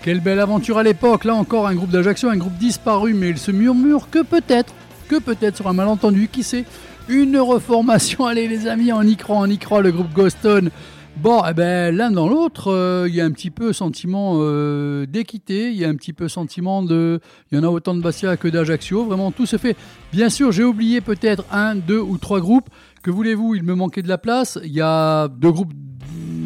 quelle 0.04 0.20
belle 0.20 0.42
aventure 0.42 0.78
à 0.78 0.84
l'époque. 0.84 1.24
Là 1.24 1.36
encore, 1.36 1.68
un 1.68 1.74
groupe 1.74 1.92
d'Ajaccio, 1.92 2.28
un 2.28 2.36
groupe 2.36 2.58
disparu, 2.58 3.14
mais 3.14 3.30
il 3.30 3.38
se 3.38 3.52
murmure 3.52 4.10
que 4.10 4.24
peut-être, 4.24 4.74
que 5.08 5.18
peut-être 5.22 5.56
sur 5.56 5.70
un 5.70 5.74
malentendu, 5.74 6.28
qui 6.28 6.44
sait, 6.44 6.66
une 7.08 7.38
reformation. 7.38 8.26
Allez, 8.28 8.50
les 8.50 8.68
amis, 8.68 8.92
on 8.92 9.04
y 9.04 9.16
croit, 9.16 9.38
on 9.38 9.46
y 9.46 9.58
croit, 9.58 9.82
le 9.82 9.94
groupe 9.94 10.12
Ghostone. 10.12 10.70
Bon, 11.16 11.42
eh 11.50 11.54
ben, 11.54 11.96
l'un 11.96 12.12
dans 12.12 12.28
l'autre, 12.28 12.72
euh, 12.72 13.08
il 13.08 13.16
y 13.16 13.22
a 13.22 13.26
un 13.26 13.32
petit 13.32 13.50
peu 13.50 13.74
sentiment 13.74 14.34
euh, 14.36 15.08
d'équité, 15.08 15.72
il 15.72 15.78
y 15.78 15.84
a 15.84 15.90
un 15.90 15.96
petit 15.96 16.14
peu 16.14 16.28
sentiment 16.28 16.84
de... 16.84 17.20
Il 17.52 17.58
y 17.58 17.60
en 17.60 17.64
a 17.64 17.70
autant 17.70 17.96
de 17.96 18.02
Bastia 18.02 18.38
que 18.38 18.48
d'Ajaccio, 18.48 19.06
vraiment 19.06 19.32
tout 19.32 19.48
se 19.48 19.58
fait. 19.58 19.76
Bien 20.14 20.30
sûr, 20.30 20.52
j'ai 20.52 20.64
oublié 20.64 21.02
peut-être 21.02 21.44
un, 21.52 21.74
deux 21.74 22.00
ou 22.00 22.20
trois 22.20 22.40
groupes. 22.40 22.70
Que 23.04 23.12
voulez-vous, 23.12 23.56
il 23.56 23.64
me 23.64 23.76
manquait 23.76 24.02
de 24.02 24.08
la 24.08 24.18
place. 24.18 24.60
Il 24.64 24.74
y 24.74 24.82
a 24.82 25.28
deux 25.28 25.52
groupes, 25.52 25.74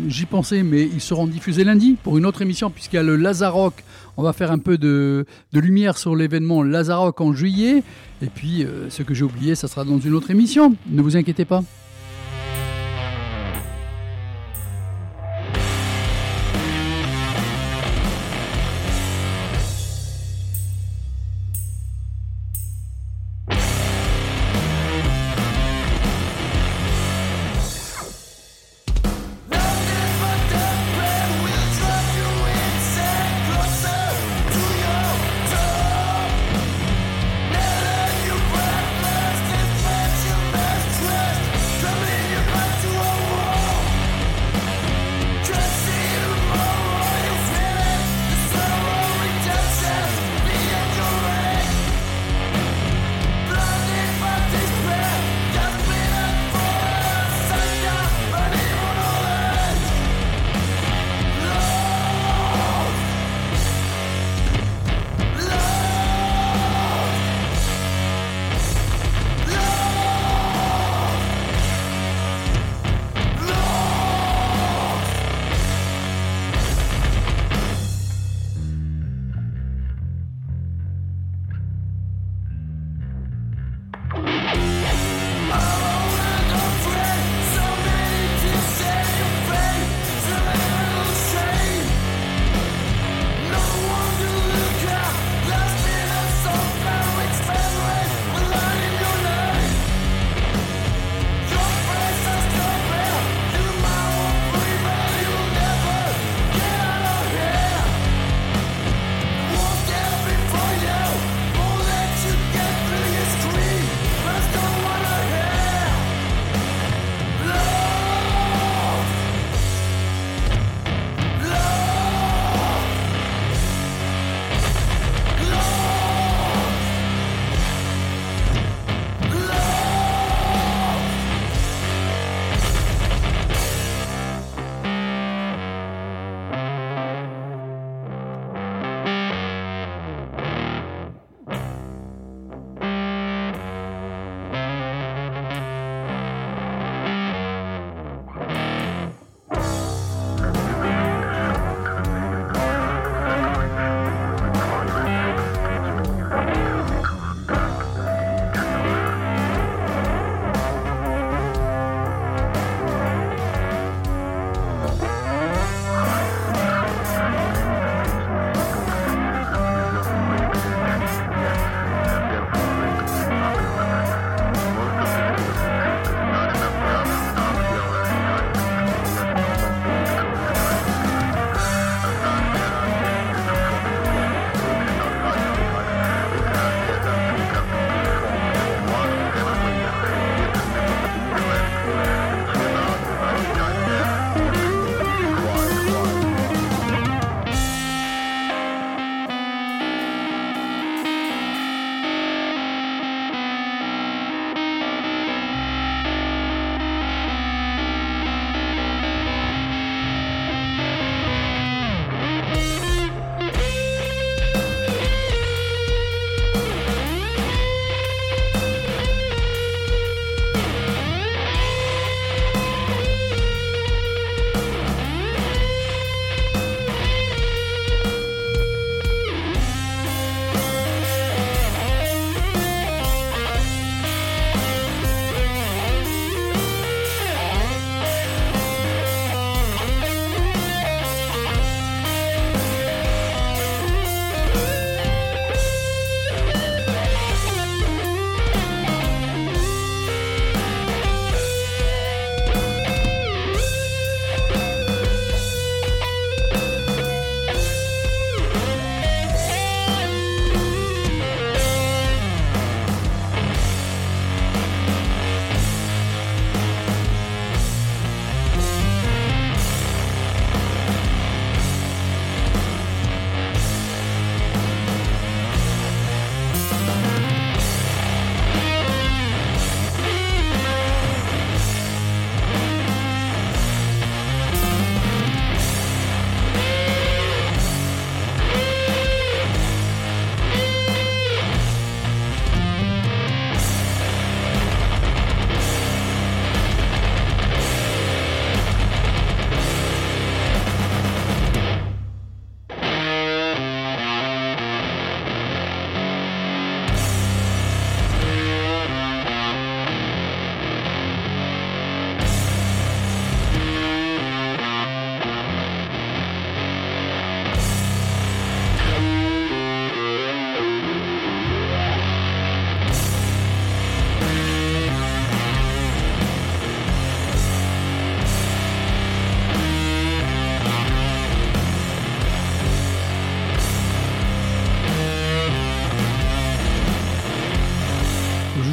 j'y 0.07 0.25
pensais, 0.25 0.63
mais 0.63 0.83
ils 0.83 1.01
seront 1.01 1.27
diffusés 1.27 1.63
lundi 1.63 1.97
pour 2.01 2.17
une 2.17 2.25
autre 2.25 2.41
émission, 2.41 2.69
puisqu'il 2.69 2.97
y 2.97 2.99
a 2.99 3.03
le 3.03 3.15
Lazarock. 3.15 3.83
On 4.17 4.23
va 4.23 4.33
faire 4.33 4.51
un 4.51 4.59
peu 4.59 4.77
de, 4.77 5.25
lumière 5.53 5.97
sur 5.97 6.15
l'événement 6.15 6.63
Lazarock 6.63 7.19
en 7.21 7.33
juillet. 7.33 7.83
Et 8.21 8.27
puis, 8.27 8.63
euh, 8.63 8.89
ce 8.89 9.03
que 9.03 9.13
j'ai 9.13 9.23
oublié, 9.23 9.55
ça 9.55 9.67
sera 9.67 9.83
dans 9.83 9.99
une 9.99 10.13
autre 10.13 10.31
émission. 10.31 10.75
Ne 10.89 11.01
vous 11.01 11.17
inquiétez 11.17 11.45
pas. 11.45 11.63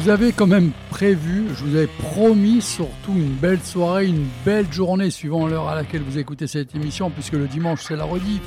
Vous 0.09 0.15
avais 0.15 0.31
quand 0.31 0.47
même 0.47 0.71
prévu, 0.89 1.43
je 1.55 1.63
vous 1.63 1.75
avais 1.75 1.85
promis 1.99 2.63
surtout 2.63 3.11
une 3.15 3.35
belle 3.35 3.59
soirée, 3.61 4.07
une 4.07 4.25
belle 4.43 4.65
journée 4.73 5.11
suivant 5.11 5.45
l'heure 5.45 5.67
à 5.69 5.75
laquelle 5.75 6.01
vous 6.01 6.17
écoutez 6.17 6.47
cette 6.47 6.73
émission, 6.73 7.11
puisque 7.11 7.33
le 7.33 7.45
dimanche 7.45 7.81
c'est 7.87 7.95
la 7.95 8.05
rediff. 8.05 8.41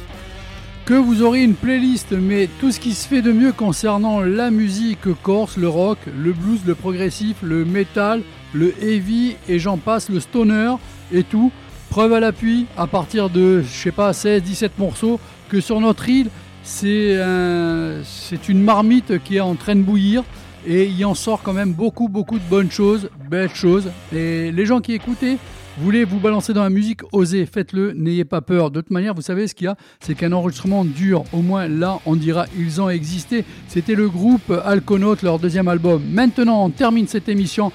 Que 0.86 0.94
vous 0.94 1.22
aurez 1.22 1.44
une 1.44 1.54
playlist, 1.54 2.10
mais 2.10 2.48
tout 2.58 2.72
ce 2.72 2.80
qui 2.80 2.94
se 2.94 3.06
fait 3.06 3.22
de 3.22 3.30
mieux 3.30 3.52
concernant 3.52 4.22
la 4.22 4.50
musique 4.50 5.06
corse, 5.22 5.56
le 5.56 5.68
rock, 5.68 5.98
le 6.18 6.32
blues, 6.32 6.62
le 6.66 6.74
progressif, 6.74 7.36
le 7.44 7.64
metal, 7.64 8.22
le 8.54 8.74
heavy 8.82 9.36
et 9.48 9.60
j'en 9.60 9.76
passe, 9.76 10.08
le 10.08 10.18
stoner 10.18 10.74
et 11.12 11.22
tout. 11.22 11.52
Preuve 11.90 12.12
à 12.14 12.18
l'appui, 12.18 12.66
à 12.76 12.88
partir 12.88 13.30
de, 13.30 13.62
je 13.62 13.68
sais 13.82 13.92
pas, 13.92 14.12
16, 14.12 14.42
17 14.42 14.80
morceaux, 14.80 15.20
que 15.48 15.60
sur 15.60 15.78
notre 15.78 16.08
île, 16.08 16.28
c'est 16.64 17.22
un- 17.22 18.02
c'est 18.02 18.48
une 18.48 18.64
marmite 18.64 19.22
qui 19.22 19.36
est 19.36 19.40
en 19.40 19.54
train 19.54 19.76
de 19.76 19.82
bouillir 19.82 20.24
et 20.66 20.86
il 20.86 21.04
en 21.04 21.14
sort 21.14 21.42
quand 21.42 21.52
même 21.52 21.72
beaucoup, 21.72 22.08
beaucoup 22.08 22.38
de 22.38 22.44
bonnes 22.48 22.70
choses, 22.70 23.08
belles 23.30 23.54
choses. 23.54 23.90
Et 24.14 24.52
les 24.52 24.66
gens 24.66 24.80
qui 24.80 24.92
écoutaient, 24.92 25.38
voulez 25.78 26.04
vous 26.04 26.18
balancer 26.18 26.52
dans 26.52 26.62
la 26.62 26.70
musique, 26.70 27.00
osez, 27.12 27.46
faites-le, 27.46 27.92
n'ayez 27.92 28.24
pas 28.24 28.40
peur. 28.40 28.70
De 28.70 28.80
toute 28.80 28.90
manière, 28.90 29.14
vous 29.14 29.22
savez 29.22 29.48
ce 29.48 29.54
qu'il 29.54 29.66
y 29.66 29.68
a, 29.68 29.76
c'est 30.00 30.14
qu'un 30.14 30.32
enregistrement 30.32 30.84
dure, 30.84 31.24
au 31.32 31.42
moins 31.42 31.68
là, 31.68 31.98
on 32.06 32.16
dira, 32.16 32.46
ils 32.58 32.80
ont 32.80 32.88
existé. 32.88 33.44
C'était 33.68 33.94
le 33.94 34.08
groupe 34.08 34.52
Alconaut, 34.64 35.16
leur 35.22 35.38
deuxième 35.38 35.68
album. 35.68 36.02
Maintenant, 36.10 36.64
on 36.64 36.70
termine 36.70 37.08
cette 37.08 37.28
émission 37.28 37.72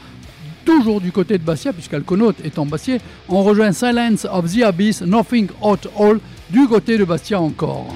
toujours 0.65 0.99
du 0.99 1.11
côté 1.11 1.37
de 1.37 1.43
Bastia, 1.43 1.71
puisqu'Alconaut 1.71 2.33
est 2.43 2.59
en 2.59 2.65
Bastia. 2.65 2.97
On 3.29 3.41
rejoint 3.43 3.71
Silence 3.71 4.27
of 4.29 4.53
the 4.53 4.63
Abyss, 4.63 5.01
Nothing 5.01 5.47
Hot 5.61 5.77
All, 5.97 6.19
du 6.49 6.67
côté 6.67 6.97
de 6.97 7.05
Bastia 7.05 7.39
encore. 7.39 7.93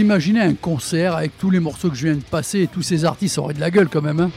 Imaginez 0.00 0.40
un 0.40 0.54
concert 0.54 1.16
avec 1.16 1.36
tous 1.38 1.50
les 1.50 1.60
morceaux 1.60 1.90
que 1.90 1.96
je 1.96 2.06
viens 2.06 2.16
de 2.16 2.22
passer 2.22 2.60
et 2.62 2.66
tous 2.66 2.82
ces 2.82 3.04
artistes 3.04 3.38
auraient 3.38 3.54
de 3.54 3.60
la 3.60 3.70
gueule 3.70 3.88
quand 3.88 4.02
même. 4.02 4.20
Hein 4.20 4.30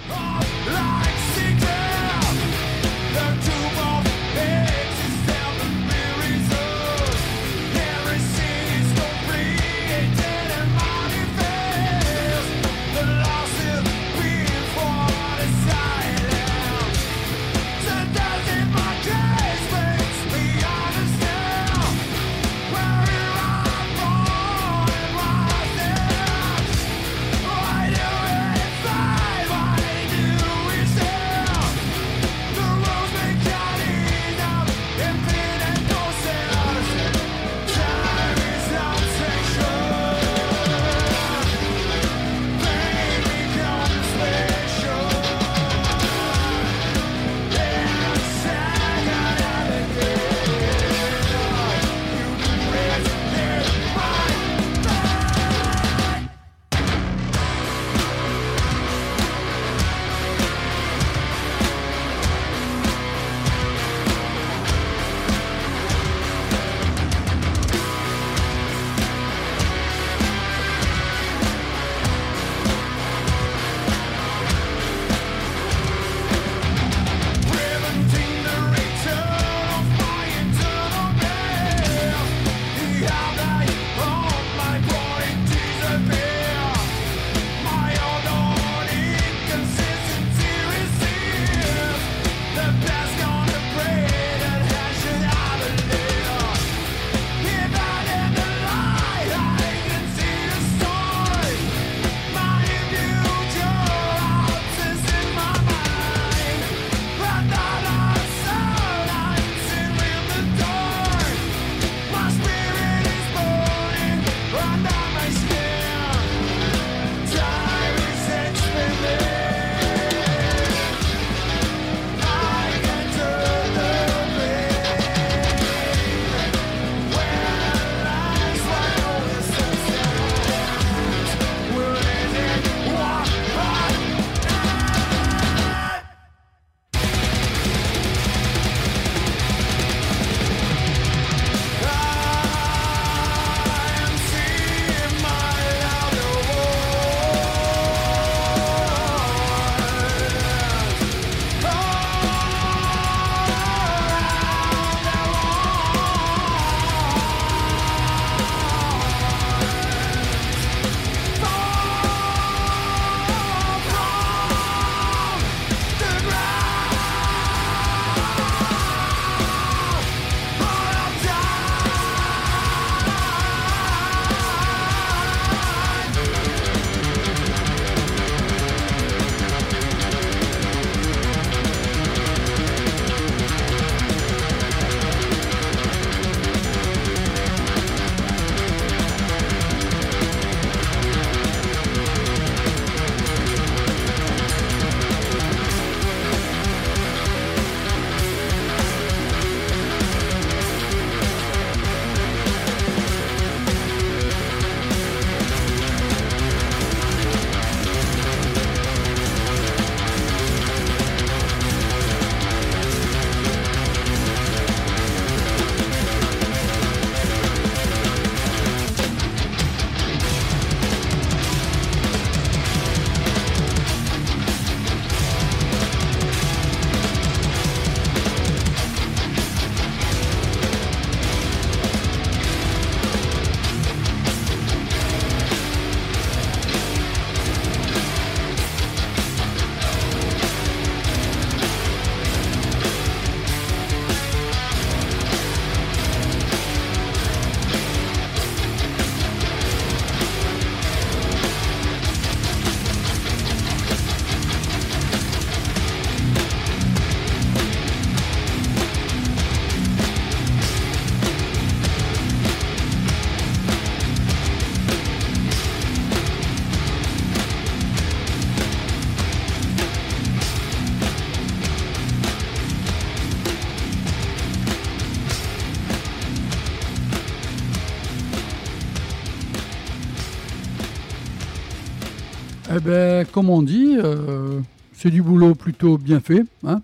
Eh 282.76 282.80
ben, 282.80 283.26
comme 283.32 283.50
on 283.50 283.62
dit, 283.62 283.98
euh, 283.98 284.60
c'est 284.94 285.12
du 285.12 285.22
boulot 285.22 285.54
plutôt 285.54 285.98
bien 285.98 286.20
fait. 286.20 286.44
hein. 286.66 286.82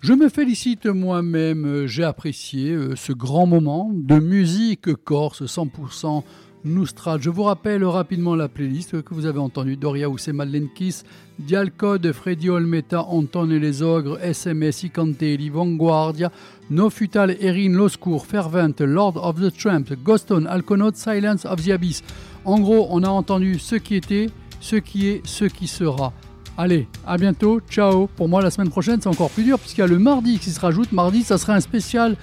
Je 0.00 0.12
me 0.12 0.28
félicite 0.28 0.86
moi-même, 0.86 1.66
euh, 1.66 1.86
j'ai 1.86 2.04
apprécié 2.04 2.70
euh, 2.70 2.96
ce 2.96 3.12
grand 3.12 3.46
moment 3.46 3.90
de 3.92 4.18
musique 4.18 4.94
corse 5.04 5.42
100% 5.42 6.22
Noustral. 6.64 7.20
Je 7.22 7.30
vous 7.30 7.42
rappelle 7.44 7.84
rapidement 7.84 8.34
la 8.34 8.48
playlist 8.48 9.02
que 9.02 9.14
vous 9.14 9.26
avez 9.26 9.38
entendue. 9.38 9.76
Doria 9.76 10.08
Ousse 10.08 10.28
Malenkis, 10.28 11.02
Dialcode, 11.38 12.10
Freddy 12.12 12.48
Olmeta, 12.48 13.02
Anton 13.02 13.50
et 13.50 13.58
les 13.60 13.82
Ogres, 13.82 14.18
SMS, 14.20 14.82
Icantelli, 14.84 15.48
Vanguardia, 15.48 16.32
No 16.70 16.90
Futal, 16.90 17.36
Erin, 17.40 17.72
Loscour, 17.72 18.26
Fervent, 18.26 18.80
Lord 18.80 19.16
of 19.16 19.40
the 19.40 19.56
Tramps, 19.56 19.92
Ghoston, 20.02 20.46
Alconaut, 20.48 20.94
Silence 20.94 21.44
of 21.44 21.62
the 21.64 21.70
Abyss. 21.70 22.02
En 22.44 22.58
gros, 22.58 22.88
on 22.90 23.02
a 23.04 23.08
entendu 23.08 23.58
ce 23.60 23.76
qui 23.76 23.94
était, 23.94 24.28
ce 24.66 24.76
qui 24.76 25.08
est, 25.08 25.22
ce 25.24 25.44
qui 25.44 25.68
sera. 25.68 26.12
Allez, 26.58 26.88
à 27.06 27.16
bientôt, 27.18 27.60
ciao. 27.70 28.08
Pour 28.16 28.28
moi, 28.28 28.42
la 28.42 28.50
semaine 28.50 28.70
prochaine, 28.70 29.00
c'est 29.00 29.08
encore 29.08 29.30
plus 29.30 29.44
dur 29.44 29.58
puisqu'il 29.58 29.82
y 29.82 29.84
a 29.84 29.86
le 29.86 29.98
mardi 29.98 30.38
qui 30.38 30.50
se 30.50 30.58
rajoute. 30.58 30.90
Mardi, 30.92 31.22
ça 31.22 31.38
sera 31.38 31.54
un 31.54 31.60
spécial 31.60 32.16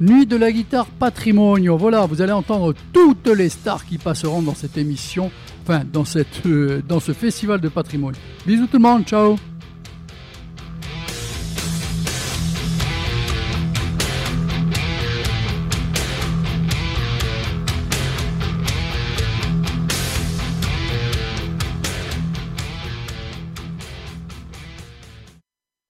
Nuit 0.00 0.26
de 0.26 0.34
la 0.34 0.50
guitare 0.50 0.86
Patrimonio. 0.86 1.76
Voilà, 1.76 2.04
vous 2.06 2.20
allez 2.20 2.32
entendre 2.32 2.74
toutes 2.92 3.28
les 3.28 3.48
stars 3.48 3.86
qui 3.86 3.96
passeront 3.96 4.42
dans 4.42 4.54
cette 4.56 4.76
émission, 4.76 5.30
enfin, 5.62 5.82
dans, 5.84 6.02
euh, 6.46 6.80
ce 7.00 7.12
festival 7.12 7.60
de 7.60 7.68
patrimoine. 7.68 8.16
Bisous 8.44 8.66
tout 8.66 8.78
le 8.78 8.82
monde, 8.82 9.04
ciao. 9.04 9.36